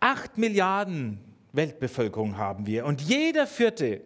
Acht 0.00 0.38
Milliarden 0.38 1.33
Weltbevölkerung 1.54 2.36
haben 2.36 2.66
wir 2.66 2.84
und 2.84 3.00
jeder 3.00 3.46
Vierte 3.46 4.02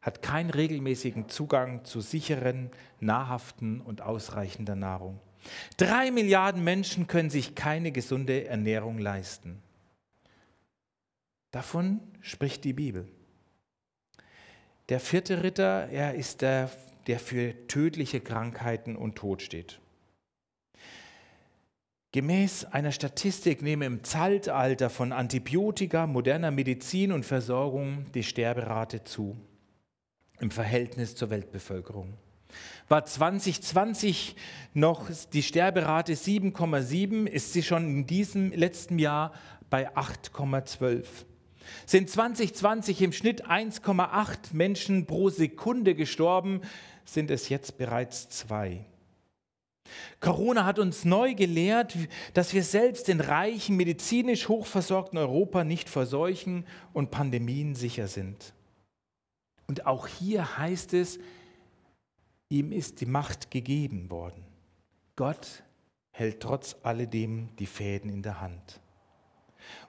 hat 0.00 0.22
keinen 0.22 0.50
regelmäßigen 0.50 1.28
Zugang 1.28 1.84
zu 1.84 2.00
sicheren, 2.00 2.70
nahrhaften 3.00 3.80
und 3.80 4.00
ausreichender 4.00 4.74
Nahrung. 4.74 5.20
Drei 5.76 6.10
Milliarden 6.10 6.64
Menschen 6.64 7.06
können 7.06 7.30
sich 7.30 7.54
keine 7.54 7.92
gesunde 7.92 8.46
Ernährung 8.46 8.98
leisten. 8.98 9.62
Davon 11.50 12.00
spricht 12.20 12.64
die 12.64 12.72
Bibel. 12.72 13.08
Der 14.88 15.00
vierte 15.00 15.42
Ritter, 15.42 15.88
er 15.88 16.14
ist 16.14 16.42
der, 16.42 16.70
der 17.06 17.18
für 17.18 17.54
tödliche 17.66 18.20
Krankheiten 18.20 18.96
und 18.96 19.16
Tod 19.16 19.42
steht. 19.42 19.80
Gemäß 22.12 22.64
einer 22.64 22.90
Statistik 22.90 23.62
nehmen 23.62 23.82
im 23.82 24.04
Zeitalter 24.04 24.90
von 24.90 25.12
Antibiotika, 25.12 26.08
moderner 26.08 26.50
Medizin 26.50 27.12
und 27.12 27.24
Versorgung 27.24 28.06
die 28.14 28.24
Sterberate 28.24 29.04
zu 29.04 29.36
im 30.40 30.50
Verhältnis 30.50 31.14
zur 31.14 31.30
Weltbevölkerung. 31.30 32.14
War 32.88 33.04
2020 33.04 34.34
noch 34.74 35.08
die 35.32 35.44
Sterberate 35.44 36.14
7,7, 36.14 37.26
ist 37.26 37.52
sie 37.52 37.62
schon 37.62 37.84
in 37.84 38.06
diesem 38.06 38.50
letzten 38.50 38.98
Jahr 38.98 39.32
bei 39.68 39.94
8,12. 39.94 41.04
Sind 41.86 42.10
2020 42.10 43.02
im 43.02 43.12
Schnitt 43.12 43.46
1,8 43.46 44.52
Menschen 44.52 45.06
pro 45.06 45.28
Sekunde 45.28 45.94
gestorben, 45.94 46.62
sind 47.04 47.30
es 47.30 47.48
jetzt 47.48 47.78
bereits 47.78 48.28
zwei. 48.30 48.84
Corona 50.20 50.64
hat 50.64 50.78
uns 50.78 51.04
neu 51.04 51.34
gelehrt, 51.34 51.96
dass 52.34 52.52
wir 52.52 52.62
selbst 52.62 53.08
in 53.08 53.20
reichen, 53.20 53.76
medizinisch 53.76 54.48
hochversorgten 54.48 55.18
Europa 55.18 55.64
nicht 55.64 55.88
vor 55.88 56.06
Seuchen 56.06 56.66
und 56.92 57.10
Pandemien 57.10 57.74
sicher 57.74 58.08
sind. 58.08 58.54
Und 59.66 59.86
auch 59.86 60.06
hier 60.06 60.58
heißt 60.58 60.94
es, 60.94 61.18
ihm 62.48 62.72
ist 62.72 63.00
die 63.00 63.06
Macht 63.06 63.50
gegeben 63.50 64.10
worden. 64.10 64.44
Gott 65.16 65.62
hält 66.10 66.40
trotz 66.40 66.76
alledem 66.82 67.48
die 67.58 67.66
Fäden 67.66 68.10
in 68.10 68.22
der 68.22 68.40
Hand. 68.40 68.80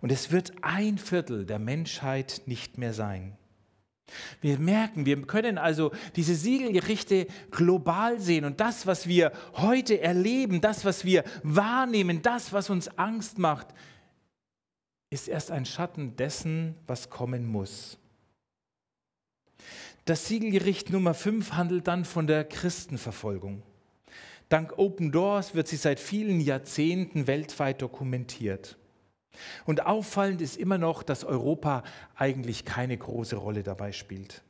Und 0.01 0.11
es 0.11 0.31
wird 0.31 0.53
ein 0.61 0.97
Viertel 0.97 1.45
der 1.45 1.59
Menschheit 1.59 2.43
nicht 2.45 2.77
mehr 2.77 2.93
sein. 2.93 3.37
Wir 4.41 4.59
merken, 4.59 5.05
wir 5.05 5.21
können 5.23 5.57
also 5.57 5.91
diese 6.15 6.35
Siegelgerichte 6.35 7.27
global 7.51 8.19
sehen 8.19 8.45
und 8.45 8.59
das, 8.59 8.87
was 8.87 9.07
wir 9.07 9.31
heute 9.53 10.01
erleben, 10.01 10.61
das, 10.61 10.85
was 10.85 11.05
wir 11.05 11.23
wahrnehmen, 11.43 12.21
das, 12.21 12.53
was 12.53 12.69
uns 12.69 12.97
Angst 12.97 13.37
macht, 13.37 13.67
ist 15.09 15.27
erst 15.27 15.51
ein 15.51 15.65
Schatten 15.65 16.15
dessen, 16.15 16.75
was 16.87 17.09
kommen 17.09 17.45
muss. 17.45 17.97
Das 20.05 20.27
Siegelgericht 20.27 20.89
Nummer 20.89 21.13
5 21.13 21.53
handelt 21.53 21.87
dann 21.87 22.05
von 22.05 22.25
der 22.25 22.43
Christenverfolgung. 22.43 23.61
Dank 24.49 24.77
Open 24.77 25.11
Doors 25.11 25.53
wird 25.53 25.67
sie 25.67 25.77
seit 25.77 25.99
vielen 25.99 26.41
Jahrzehnten 26.41 27.27
weltweit 27.27 27.81
dokumentiert. 27.81 28.77
Und 29.65 29.85
auffallend 29.85 30.41
ist 30.41 30.57
immer 30.57 30.77
noch, 30.77 31.03
dass 31.03 31.23
Europa 31.23 31.83
eigentlich 32.15 32.65
keine 32.65 32.97
große 32.97 33.35
Rolle 33.35 33.63
dabei 33.63 33.91
spielt. 33.91 34.43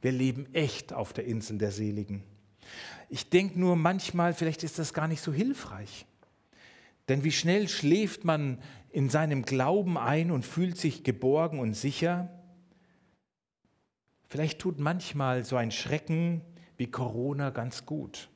Wir 0.00 0.12
leben 0.12 0.52
echt 0.54 0.92
auf 0.92 1.12
der 1.12 1.24
Insel 1.26 1.58
der 1.58 1.70
Seligen. 1.70 2.24
Ich 3.08 3.28
denke 3.30 3.58
nur 3.58 3.76
manchmal, 3.76 4.34
vielleicht 4.34 4.64
ist 4.64 4.78
das 4.78 4.94
gar 4.94 5.08
nicht 5.08 5.20
so 5.20 5.32
hilfreich. 5.32 6.06
Denn 7.08 7.24
wie 7.24 7.32
schnell 7.32 7.68
schläft 7.68 8.24
man 8.24 8.58
in 8.90 9.10
seinem 9.10 9.42
Glauben 9.42 9.98
ein 9.98 10.30
und 10.30 10.44
fühlt 10.44 10.78
sich 10.78 11.04
geborgen 11.04 11.58
und 11.58 11.74
sicher? 11.74 12.28
Vielleicht 14.28 14.60
tut 14.60 14.78
manchmal 14.78 15.44
so 15.44 15.56
ein 15.56 15.70
Schrecken 15.70 16.40
wie 16.76 16.90
Corona 16.90 17.50
ganz 17.50 17.84
gut. 17.84 18.28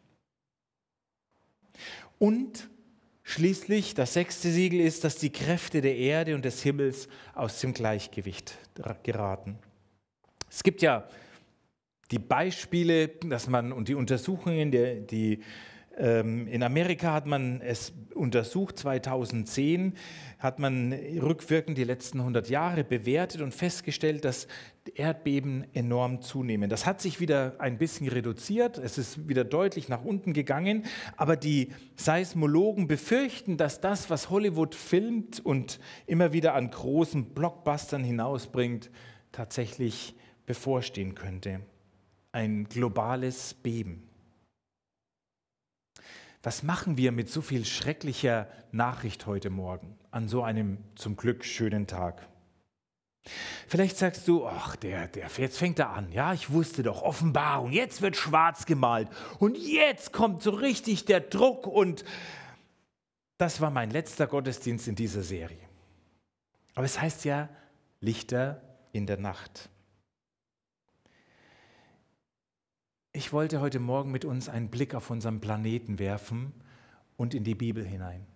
Und 2.19 2.69
Schließlich, 3.29 3.95
das 3.95 4.13
sechste 4.15 4.53
Siegel 4.53 4.79
ist, 4.79 5.03
dass 5.03 5.17
die 5.17 5.31
Kräfte 5.31 5.81
der 5.81 5.97
Erde 5.97 6.37
und 6.37 6.45
des 6.45 6.63
Himmels 6.63 7.09
aus 7.35 7.61
dem 7.61 7.75
Gleichgewicht 7.75 8.57
geraten. 9.03 9.59
Es 10.49 10.63
gibt 10.63 10.81
ja 10.81 11.09
die 12.13 12.21
Beispiele, 12.21 13.09
dass 13.09 13.49
man 13.49 13.73
und 13.73 13.89
die 13.89 13.97
Untersuchungen, 13.97 14.71
die, 14.71 15.05
die 15.11 15.43
in 15.99 16.63
Amerika 16.63 17.15
hat 17.15 17.25
man 17.25 17.63
es 17.63 17.95
untersucht, 18.15 18.79
2010 18.79 19.95
hat 20.39 20.59
man 20.59 20.93
rückwirkend 20.93 21.79
die 21.79 21.85
letzten 21.85 22.21
100 22.21 22.51
Jahre 22.51 22.85
bewertet 22.85 23.41
und 23.41 23.55
festgestellt, 23.55 24.27
dass 24.27 24.47
Erdbeben 24.95 25.65
enorm 25.73 26.21
zunehmen. 26.21 26.69
Das 26.69 26.85
hat 26.85 27.01
sich 27.01 27.19
wieder 27.19 27.55
ein 27.61 27.79
bisschen 27.79 28.09
reduziert, 28.09 28.77
es 28.77 28.99
ist 28.99 29.27
wieder 29.27 29.45
deutlich 29.45 29.89
nach 29.89 30.05
unten 30.05 30.35
gegangen, 30.35 30.85
aber 31.17 31.35
die 31.35 31.73
Seismologen 31.97 32.89
befürchten, 32.89 33.57
dass 33.57 33.81
das, 33.81 34.11
was 34.11 34.29
Hollywood 34.29 34.75
filmt 34.75 35.41
und 35.45 35.81
immer 36.07 36.35
wieder 36.35 36.55
an 36.55 36.71
großen 36.71 37.33
Blockbustern 37.33 38.05
hinausbringt, 38.05 38.91
tatsächlich 39.33 40.15
bevorstehen 40.45 41.15
könnte. 41.15 41.61
Ein 42.33 42.65
globales 42.65 43.55
Beben. 43.55 44.06
Was 46.43 46.63
machen 46.63 46.97
wir 46.97 47.13
mit 47.13 47.31
so 47.31 47.41
viel 47.41 47.65
schrecklicher 47.65 48.49
Nachricht 48.73 49.27
heute 49.27 49.51
Morgen 49.51 49.99
an 50.11 50.29
so 50.29 50.43
einem 50.43 50.79
zum 50.95 51.17
Glück 51.17 51.45
schönen 51.45 51.87
Tag? 51.87 52.29
Vielleicht 53.67 53.97
sagst 53.97 54.29
du, 54.29 54.47
ach, 54.47 54.77
der, 54.77 55.09
der, 55.09 55.29
jetzt 55.39 55.59
fängt 55.59 55.79
er 55.79 55.91
an. 55.91 56.13
Ja, 56.13 56.33
ich 56.33 56.51
wusste 56.51 56.83
doch, 56.83 57.03
Offenbarung, 57.03 57.73
jetzt 57.73 58.01
wird 58.01 58.17
schwarz 58.17 58.67
gemalt 58.67 59.09
und 59.41 59.59
jetzt 59.59 60.13
kommt 60.13 60.43
so 60.43 60.51
richtig 60.51 61.05
der 61.05 61.21
Druck 61.21 61.67
und 61.67 62.05
das 63.39 63.61
war 63.61 63.71
mein 63.71 63.91
letzter 63.91 64.27
Gottesdienst 64.27 64.89
in 64.89 64.95
dieser 64.95 65.23
Serie. 65.23 65.59
Aber 66.75 66.85
es 66.85 67.01
heißt 67.01 67.25
ja 67.25 67.49
Lichter 68.01 68.63
in 68.93 69.07
der 69.07 69.19
Nacht. 69.19 69.69
Ich 73.17 73.33
wollte 73.33 73.63
heute 73.63 73.81
Morgen 73.81 74.13
mit 74.13 74.27
uns 74.27 74.51
einen 74.51 74.69
Blick 74.69 74.95
auf 74.95 75.09
unseren 75.09 75.41
Planeten 75.41 75.99
werfen 75.99 76.53
und 77.17 77.33
in 77.33 77.45
die 77.45 77.55
Bibel 77.55 77.83
hinein. 77.83 78.27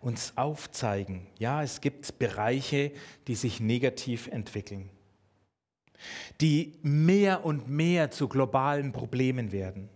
Uns 0.00 0.34
aufzeigen, 0.36 1.26
ja, 1.40 1.60
es 1.60 1.80
gibt 1.80 2.20
Bereiche, 2.20 2.92
die 3.26 3.34
sich 3.34 3.58
negativ 3.58 4.28
entwickeln, 4.28 4.90
die 6.40 6.78
mehr 6.82 7.44
und 7.44 7.68
mehr 7.68 8.12
zu 8.12 8.28
globalen 8.28 8.92
Problemen 8.92 9.50
werden. 9.50 9.88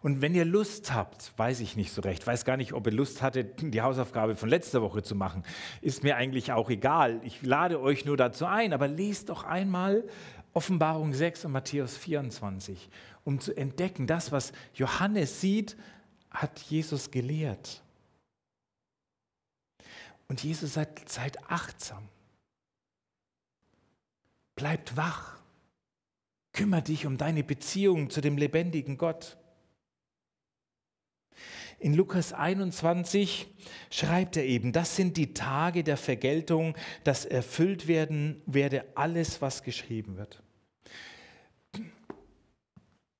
Und 0.00 0.22
wenn 0.22 0.34
ihr 0.34 0.44
Lust 0.44 0.94
habt, 0.94 1.32
weiß 1.36 1.60
ich 1.60 1.76
nicht 1.76 1.92
so 1.92 2.02
recht, 2.02 2.26
weiß 2.26 2.44
gar 2.44 2.56
nicht, 2.56 2.72
ob 2.72 2.86
ihr 2.86 2.92
Lust 2.92 3.20
hattet, 3.20 3.60
die 3.60 3.82
Hausaufgabe 3.82 4.36
von 4.36 4.48
letzter 4.48 4.80
Woche 4.80 5.02
zu 5.02 5.14
machen, 5.14 5.42
ist 5.82 6.04
mir 6.04 6.16
eigentlich 6.16 6.52
auch 6.52 6.70
egal. 6.70 7.20
Ich 7.24 7.42
lade 7.42 7.80
euch 7.80 8.04
nur 8.04 8.16
dazu 8.16 8.46
ein, 8.46 8.72
aber 8.72 8.86
lest 8.86 9.28
doch 9.28 9.42
einmal 9.42 10.04
Offenbarung 10.58 11.14
6 11.14 11.44
und 11.44 11.52
Matthäus 11.52 11.96
24, 11.96 12.90
um 13.22 13.38
zu 13.38 13.56
entdecken, 13.56 14.08
das, 14.08 14.32
was 14.32 14.52
Johannes 14.74 15.40
sieht, 15.40 15.76
hat 16.32 16.58
Jesus 16.58 17.12
gelehrt. 17.12 17.84
Und 20.26 20.42
Jesus 20.42 20.74
sagt, 20.74 21.08
seid 21.08 21.48
achtsam. 21.48 22.08
Bleibt 24.56 24.96
wach. 24.96 25.38
Kümmer 26.52 26.80
dich 26.80 27.06
um 27.06 27.18
deine 27.18 27.44
Beziehung 27.44 28.10
zu 28.10 28.20
dem 28.20 28.36
lebendigen 28.36 28.98
Gott. 28.98 29.38
In 31.78 31.94
Lukas 31.94 32.32
21 32.32 33.46
schreibt 33.92 34.36
er 34.36 34.44
eben, 34.44 34.72
das 34.72 34.96
sind 34.96 35.16
die 35.18 35.34
Tage 35.34 35.84
der 35.84 35.96
Vergeltung, 35.96 36.76
dass 37.04 37.24
erfüllt 37.24 37.86
werden 37.86 38.42
werde 38.44 38.84
alles, 38.96 39.40
was 39.40 39.62
geschrieben 39.62 40.16
wird. 40.16 40.42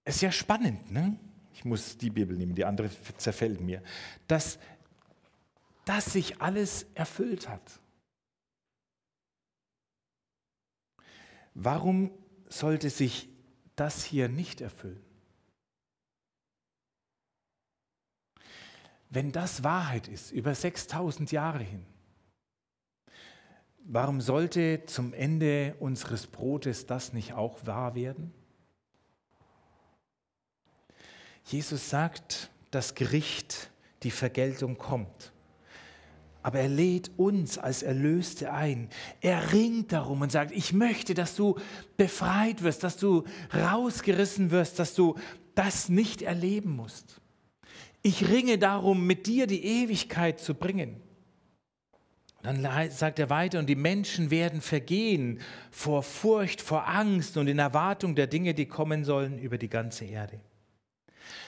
Ist 0.09 0.23
ja 0.23 0.33
spannend, 0.33 0.91
ne? 0.91 1.19
Ich 1.53 1.67
muss 1.67 1.99
die 1.99 2.09
Bibel 2.09 2.35
nehmen, 2.35 2.55
die 2.55 2.65
andere 2.65 2.89
zerfällt 3.19 3.61
mir. 3.61 3.83
Dass, 4.27 4.59
dass 5.85 6.15
sich 6.15 6.41
alles 6.41 6.87
erfüllt 6.95 7.47
hat. 7.47 7.79
Warum 11.53 12.11
sollte 12.49 12.89
sich 12.89 13.29
das 13.77 14.03
hier 14.03 14.31
nicht 14.31 14.63
erfüllen? 14.63 15.05
Wenn 19.11 19.31
das 19.31 19.63
Wahrheit 19.63 20.09
ist, 20.09 20.31
über 20.31 20.55
6000 20.55 21.33
Jahre 21.33 21.65
hin, 21.65 21.85
warum 23.81 24.23
sollte 24.23 24.87
zum 24.87 25.13
Ende 25.13 25.77
unseres 25.81 26.27
Brotes 26.27 26.87
das 26.87 27.13
nicht 27.13 27.35
auch 27.35 27.67
wahr 27.67 27.95
werden? 27.95 28.33
Jesus 31.49 31.89
sagt, 31.89 32.51
das 32.71 32.95
Gericht, 32.95 33.71
die 34.03 34.11
Vergeltung 34.11 34.77
kommt. 34.77 35.33
Aber 36.43 36.61
er 36.61 36.69
lädt 36.69 37.11
uns 37.17 37.59
als 37.59 37.83
Erlöste 37.83 38.53
ein. 38.53 38.89
Er 39.21 39.53
ringt 39.53 39.93
darum 39.93 40.21
und 40.21 40.31
sagt, 40.31 40.53
ich 40.53 40.73
möchte, 40.73 41.15
dass 41.15 41.35
du 41.35 41.57
befreit 41.97 42.63
wirst, 42.63 42.85
dass 42.85 42.97
du 42.97 43.25
rausgerissen 43.55 44.51
wirst, 44.51 44.79
dass 44.79 44.95
du 44.95 45.17
das 45.55 45.89
nicht 45.89 46.23
erleben 46.23 46.77
musst. 46.77 47.21
Ich 48.03 48.29
ringe 48.29 48.59
darum, 48.59 49.07
mit 49.07 49.27
dir 49.27 49.47
die 49.47 49.65
Ewigkeit 49.65 50.39
zu 50.39 50.55
bringen. 50.55 51.01
Dann 52.43 52.67
sagt 52.91 53.19
er 53.19 53.31
weiter, 53.31 53.59
und 53.59 53.67
die 53.67 53.75
Menschen 53.75 54.31
werden 54.31 54.61
vergehen 54.61 55.41
vor 55.71 56.03
Furcht, 56.03 56.61
vor 56.61 56.87
Angst 56.87 57.37
und 57.37 57.49
in 57.49 57.59
Erwartung 57.59 58.15
der 58.15 58.29
Dinge, 58.29 58.55
die 58.55 58.67
kommen 58.67 59.05
sollen 59.05 59.39
über 59.39 59.59
die 59.59 59.69
ganze 59.69 60.05
Erde. 60.05 60.41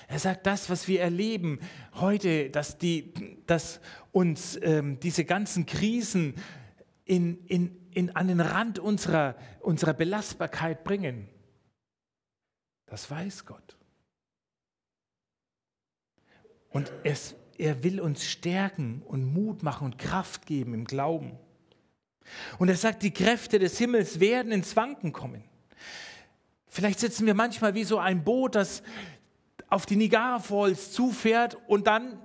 Er 0.09 0.19
sagt, 0.19 0.47
das, 0.47 0.71
was 0.71 0.89
wir 0.89 1.01
erleben 1.01 1.61
heute, 1.95 2.51
dass, 2.51 2.79
die, 2.79 3.13
dass 3.47 3.81
uns 4.13 4.59
ähm, 4.63 4.99
diese 5.01 5.25
ganzen 5.25 5.67
Krisen 5.67 6.35
in, 7.05 7.45
in, 7.47 7.77
in, 7.93 8.15
an 8.17 8.29
den 8.29 8.41
Rand 8.41 8.79
unserer, 8.79 9.37
unserer 9.61 9.95
Belastbarkeit 9.95 10.85
bringen, 10.85 11.29
Das 12.87 13.09
weiß 13.09 13.47
Gott. 13.47 13.77
Und 16.71 16.93
es, 17.05 17.37
er 17.57 17.83
will 17.85 18.01
uns 18.01 18.25
stärken 18.25 19.03
und 19.03 19.33
Mut 19.33 19.63
machen 19.63 19.85
und 19.85 19.99
Kraft 19.99 20.47
geben 20.47 20.75
im 20.75 20.85
Glauben. 20.85 21.39
Und 22.59 22.69
er 22.69 22.77
sagt, 22.77 23.03
die 23.03 23.13
Kräfte 23.13 23.59
des 23.59 23.79
Himmels 23.79 24.21
werden 24.21 24.53
ins 24.53 24.77
Wanken 24.77 25.13
kommen. 25.13 25.45
Vielleicht 26.67 27.01
sitzen 27.01 27.27
wir 27.27 27.35
manchmal 27.35 27.75
wie 27.75 27.85
so 27.85 27.99
ein 27.99 28.23
Boot, 28.25 28.55
das 28.55 28.83
auf 29.71 29.87
die 29.87 29.97
Niagara 29.97 30.39
Falls 30.41 30.93
zufährt 30.93 31.57
und 31.67 31.87
dann 31.87 32.19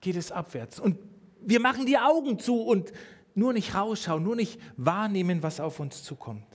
geht 0.00 0.16
es 0.16 0.30
abwärts. 0.30 0.78
Und 0.78 0.98
wir 1.40 1.60
machen 1.60 1.86
die 1.86 1.98
Augen 1.98 2.38
zu 2.38 2.62
und 2.62 2.92
nur 3.34 3.52
nicht 3.52 3.74
rausschauen, 3.74 4.22
nur 4.22 4.36
nicht 4.36 4.60
wahrnehmen, 4.76 5.42
was 5.42 5.58
auf 5.58 5.80
uns 5.80 6.02
zukommt. 6.02 6.46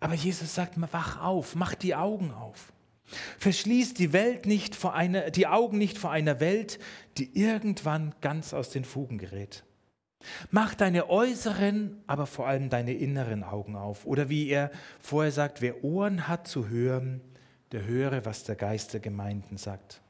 Aber 0.00 0.14
Jesus 0.14 0.54
sagt, 0.54 0.74
wach 0.92 1.20
auf, 1.20 1.54
mach 1.54 1.74
die 1.74 1.94
Augen 1.94 2.32
auf. 2.32 2.72
Verschließ 3.38 3.94
die 3.94 4.12
Welt 4.12 4.46
nicht 4.46 4.74
vor 4.74 4.94
einer, 4.94 5.30
die 5.30 5.46
Augen 5.46 5.78
nicht 5.78 5.98
vor 5.98 6.10
einer 6.10 6.40
Welt, 6.40 6.78
die 7.16 7.38
irgendwann 7.38 8.14
ganz 8.20 8.52
aus 8.52 8.70
den 8.70 8.84
Fugen 8.84 9.18
gerät. 9.18 9.64
Mach 10.50 10.74
deine 10.74 11.08
äußeren, 11.08 12.02
aber 12.06 12.26
vor 12.26 12.46
allem 12.46 12.70
deine 12.70 12.92
inneren 12.92 13.44
Augen 13.44 13.76
auf. 13.76 14.04
Oder 14.04 14.28
wie 14.28 14.48
er 14.48 14.70
vorher 15.00 15.32
sagt, 15.32 15.62
wer 15.62 15.84
Ohren 15.84 16.28
hat 16.28 16.48
zu 16.48 16.68
hören, 16.68 17.20
der 17.72 17.84
höre, 17.86 18.24
was 18.24 18.44
der 18.44 18.56
Geist 18.56 18.92
der 18.92 19.00
Gemeinden 19.00 19.56
sagt. 19.56 20.00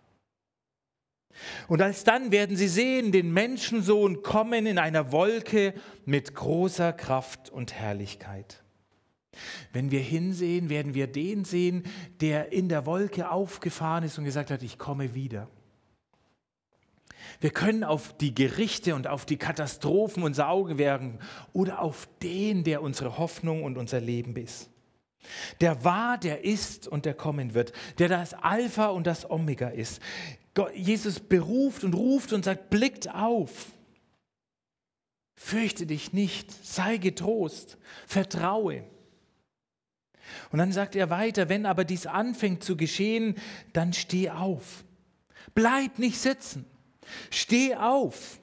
Und 1.69 1.83
alsdann 1.83 2.33
werden 2.33 2.57
sie 2.57 2.69
sehen, 2.69 3.13
den 3.13 3.33
Menschensohn 3.33 4.23
kommen 4.23 4.67
in 4.67 4.79
einer 4.79 5.13
Wolke 5.13 5.75
mit 6.05 6.35
großer 6.35 6.93
Kraft 6.93 7.51
und 7.51 7.75
Herrlichkeit. 7.75 8.63
Wenn 9.73 9.91
wir 9.91 10.01
hinsehen, 10.01 10.69
werden 10.69 10.95
wir 10.95 11.07
den 11.07 11.45
sehen, 11.45 11.85
der 12.21 12.53
in 12.53 12.69
der 12.69 12.87
Wolke 12.87 13.31
aufgefahren 13.31 14.05
ist 14.05 14.19
und 14.19 14.25
gesagt 14.25 14.51
hat, 14.51 14.63
ich 14.63 14.79
komme 14.79 15.15
wieder. 15.15 15.49
Wir 17.41 17.51
können 17.51 17.85
auf 17.85 18.17
die 18.17 18.35
Gerichte 18.35 18.95
und 18.95 19.07
auf 19.07 19.25
die 19.25 19.37
Katastrophen 19.37 20.23
unser 20.25 20.49
Auge 20.49 20.79
werfen 20.79 21.21
oder 21.53 21.81
auf 21.81 22.09
den, 22.23 22.65
der 22.65 22.83
unsere 22.83 23.19
Hoffnung 23.19 23.63
und 23.63 23.79
unser 23.79 24.01
Leben 24.01 24.35
ist. 24.37 24.71
Der 25.61 25.85
war, 25.85 26.19
der 26.19 26.45
ist 26.45 26.87
und 26.89 27.05
der 27.05 27.15
kommen 27.15 27.55
wird, 27.55 27.73
der 27.99 28.09
das 28.09 28.35
Alpha 28.35 28.87
und 28.87 29.07
das 29.07 29.29
Omega 29.31 29.69
ist. 29.69 30.01
Jesus 30.75 31.21
beruft 31.21 31.85
und 31.85 31.95
ruft 31.95 32.33
und 32.33 32.45
sagt, 32.45 32.71
blickt 32.71 33.13
auf. 33.15 33.67
Fürchte 35.37 35.87
dich 35.87 36.13
nicht, 36.13 36.53
sei 36.67 36.97
getrost, 36.97 37.79
vertraue. 38.07 38.85
Und 40.51 40.59
dann 40.59 40.73
sagt 40.73 40.97
er 40.97 41.11
weiter, 41.11 41.49
wenn 41.49 41.65
aber 41.65 41.85
dies 41.85 42.07
anfängt 42.07 42.65
zu 42.65 42.77
geschehen, 42.77 43.37
dann 43.73 43.93
steh 43.93 44.31
auf. 44.31 44.85
Bleib 45.55 45.99
nicht 45.99 46.19
sitzen. 46.19 46.65
Steh 47.31 47.75
auf. 47.77 48.41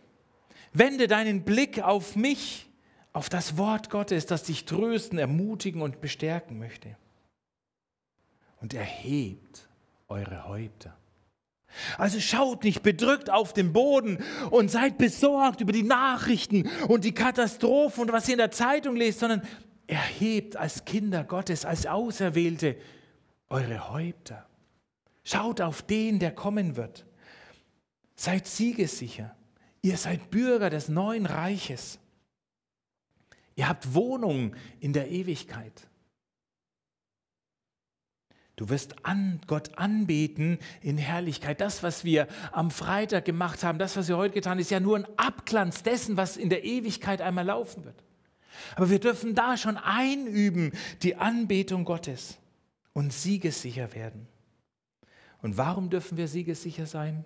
Wende 0.73 1.07
deinen 1.07 1.43
Blick 1.43 1.81
auf 1.81 2.15
mich, 2.15 2.67
auf 3.15 3.29
das 3.29 3.55
Wort 3.55 3.89
Gottes, 3.89 4.25
das 4.25 4.43
dich 4.43 4.65
trösten, 4.65 5.17
ermutigen 5.17 5.81
und 5.81 6.01
bestärken 6.01 6.59
möchte. 6.59 6.97
Und 8.59 8.73
erhebt 8.73 9.69
eure 10.09 10.49
Häupter. 10.49 10.97
Also 11.97 12.19
schaut 12.19 12.65
nicht 12.65 12.83
bedrückt 12.83 13.29
auf 13.29 13.53
den 13.53 13.71
Boden 13.71 14.21
und 14.51 14.69
seid 14.69 14.97
besorgt 14.97 15.61
über 15.61 15.71
die 15.71 15.83
Nachrichten 15.83 16.69
und 16.89 17.05
die 17.05 17.13
Katastrophen 17.13 18.03
und 18.03 18.11
was 18.11 18.27
ihr 18.27 18.33
in 18.33 18.39
der 18.39 18.51
Zeitung 18.51 18.97
lest, 18.97 19.19
sondern 19.19 19.43
erhebt 19.87 20.57
als 20.57 20.83
Kinder 20.83 21.23
Gottes, 21.23 21.63
als 21.63 21.85
Auserwählte 21.85 22.75
eure 23.47 23.91
Häupter. 23.91 24.45
Schaut 25.23 25.61
auf 25.61 25.83
den, 25.83 26.19
der 26.19 26.31
kommen 26.31 26.75
wird. 26.75 27.05
Seid 28.15 28.45
siegessicher. 28.45 29.33
Ihr 29.81 29.95
seid 29.95 30.29
Bürger 30.31 30.69
des 30.69 30.89
neuen 30.89 31.25
Reiches. 31.25 31.99
Ihr 33.55 33.69
habt 33.69 33.93
Wohnung 33.93 34.55
in 34.79 34.93
der 34.93 35.09
Ewigkeit. 35.09 35.87
Du 38.57 38.69
wirst 38.69 39.05
an 39.05 39.41
Gott 39.47 39.77
anbeten 39.77 40.59
in 40.81 40.97
Herrlichkeit. 40.97 41.59
Das, 41.59 41.83
was 41.83 42.05
wir 42.05 42.27
am 42.53 42.71
Freitag 42.71 43.25
gemacht 43.25 43.63
haben, 43.63 43.79
das, 43.79 43.97
was 43.97 44.07
wir 44.07 44.17
heute 44.17 44.33
getan 44.33 44.51
haben, 44.51 44.59
ist 44.59 44.71
ja 44.71 44.79
nur 44.79 44.97
ein 44.97 45.07
Abglanz 45.17 45.83
dessen, 45.83 46.15
was 46.15 46.37
in 46.37 46.49
der 46.49 46.63
Ewigkeit 46.63 47.21
einmal 47.21 47.45
laufen 47.45 47.83
wird. 47.83 48.03
Aber 48.75 48.89
wir 48.89 48.99
dürfen 48.99 49.35
da 49.35 49.57
schon 49.57 49.75
einüben, 49.77 50.71
die 51.03 51.17
Anbetung 51.17 51.83
Gottes 51.83 52.37
und 52.93 53.11
siegessicher 53.11 53.93
werden. 53.93 54.27
Und 55.41 55.57
warum 55.57 55.89
dürfen 55.89 56.17
wir 56.17 56.29
siegessicher 56.29 56.85
sein? 56.85 57.25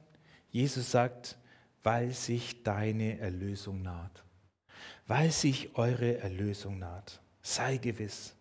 Jesus 0.49 0.89
sagt, 0.89 1.37
weil 1.83 2.11
sich 2.11 2.63
deine 2.63 3.19
Erlösung 3.19 3.83
naht. 3.83 4.23
Weil 5.09 5.31
sich 5.31 5.75
eure 5.75 6.19
Erlösung 6.19 6.77
naht. 6.77 7.19
Sei 7.41 7.77
gewiss. 7.77 8.35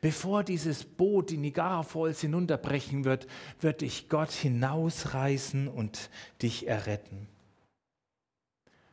Bevor 0.00 0.42
dieses 0.42 0.84
Boot 0.84 1.28
die 1.28 1.36
Niagara 1.36 1.82
Falls 1.82 2.22
hinunterbrechen 2.22 3.04
wird, 3.04 3.26
wird 3.60 3.82
dich 3.82 4.08
Gott 4.08 4.30
hinausreißen 4.30 5.68
und 5.68 6.08
dich 6.40 6.66
erretten. 6.66 7.28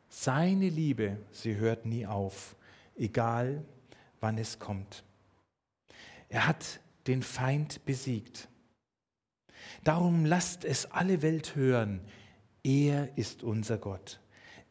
Seine 0.10 0.68
Liebe, 0.68 1.16
sie 1.32 1.56
hört 1.56 1.86
nie 1.86 2.06
auf, 2.06 2.58
egal 2.98 3.64
wann 4.20 4.38
es 4.38 4.60
kommt. 4.60 5.06
Er 6.28 6.48
hat 6.48 6.82
den 7.08 7.24
Feind 7.24 7.86
besiegt. 7.86 8.50
Darum 9.86 10.26
lasst 10.26 10.66
es 10.66 10.86
alle 10.92 11.22
Welt 11.22 11.56
hören, 11.56 12.02
er 12.62 13.18
ist 13.18 13.42
unser 13.42 13.78
Gott. 13.78 14.20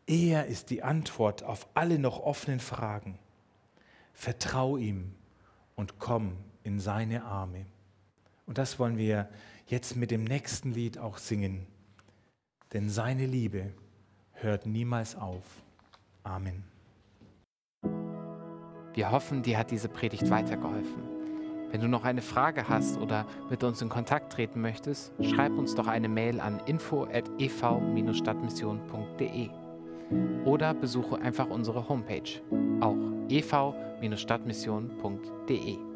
Er 0.08 0.46
ist 0.46 0.70
die 0.70 0.82
Antwort 0.82 1.42
auf 1.42 1.68
alle 1.74 1.98
noch 1.98 2.20
offenen 2.20 2.60
Fragen. 2.60 3.18
Vertrau 4.14 4.78
ihm 4.78 5.12
und 5.76 5.98
komm 5.98 6.38
in 6.62 6.80
seine 6.80 7.24
Arme. 7.24 7.66
Und 8.46 8.56
das 8.56 8.78
wollen 8.78 8.96
wir 8.96 9.28
jetzt 9.66 9.96
mit 9.96 10.10
dem 10.10 10.24
nächsten 10.24 10.72
Lied 10.72 10.96
auch 10.96 11.18
singen. 11.18 11.66
Denn 12.72 12.88
seine 12.88 13.26
Liebe 13.26 13.74
hört 14.32 14.64
niemals 14.64 15.14
auf. 15.14 15.44
Amen. 16.22 16.64
Wir 18.94 19.10
hoffen, 19.10 19.42
dir 19.42 19.58
hat 19.58 19.70
diese 19.70 19.90
Predigt 19.90 20.30
weitergeholfen. 20.30 21.02
Wenn 21.70 21.82
du 21.82 21.88
noch 21.88 22.04
eine 22.04 22.22
Frage 22.22 22.66
hast 22.66 22.96
oder 22.96 23.26
mit 23.50 23.62
uns 23.62 23.82
in 23.82 23.90
Kontakt 23.90 24.32
treten 24.32 24.62
möchtest, 24.62 25.12
schreib 25.22 25.52
uns 25.52 25.74
doch 25.74 25.86
eine 25.86 26.08
Mail 26.08 26.40
an 26.40 26.60
info@ev-stadtmission.de 26.60 29.50
oder 30.44 30.74
besuche 30.74 31.20
einfach 31.20 31.50
unsere 31.50 31.88
Homepage, 31.88 32.40
auch 32.80 32.96
ev-stadtmission.de. 33.28 35.87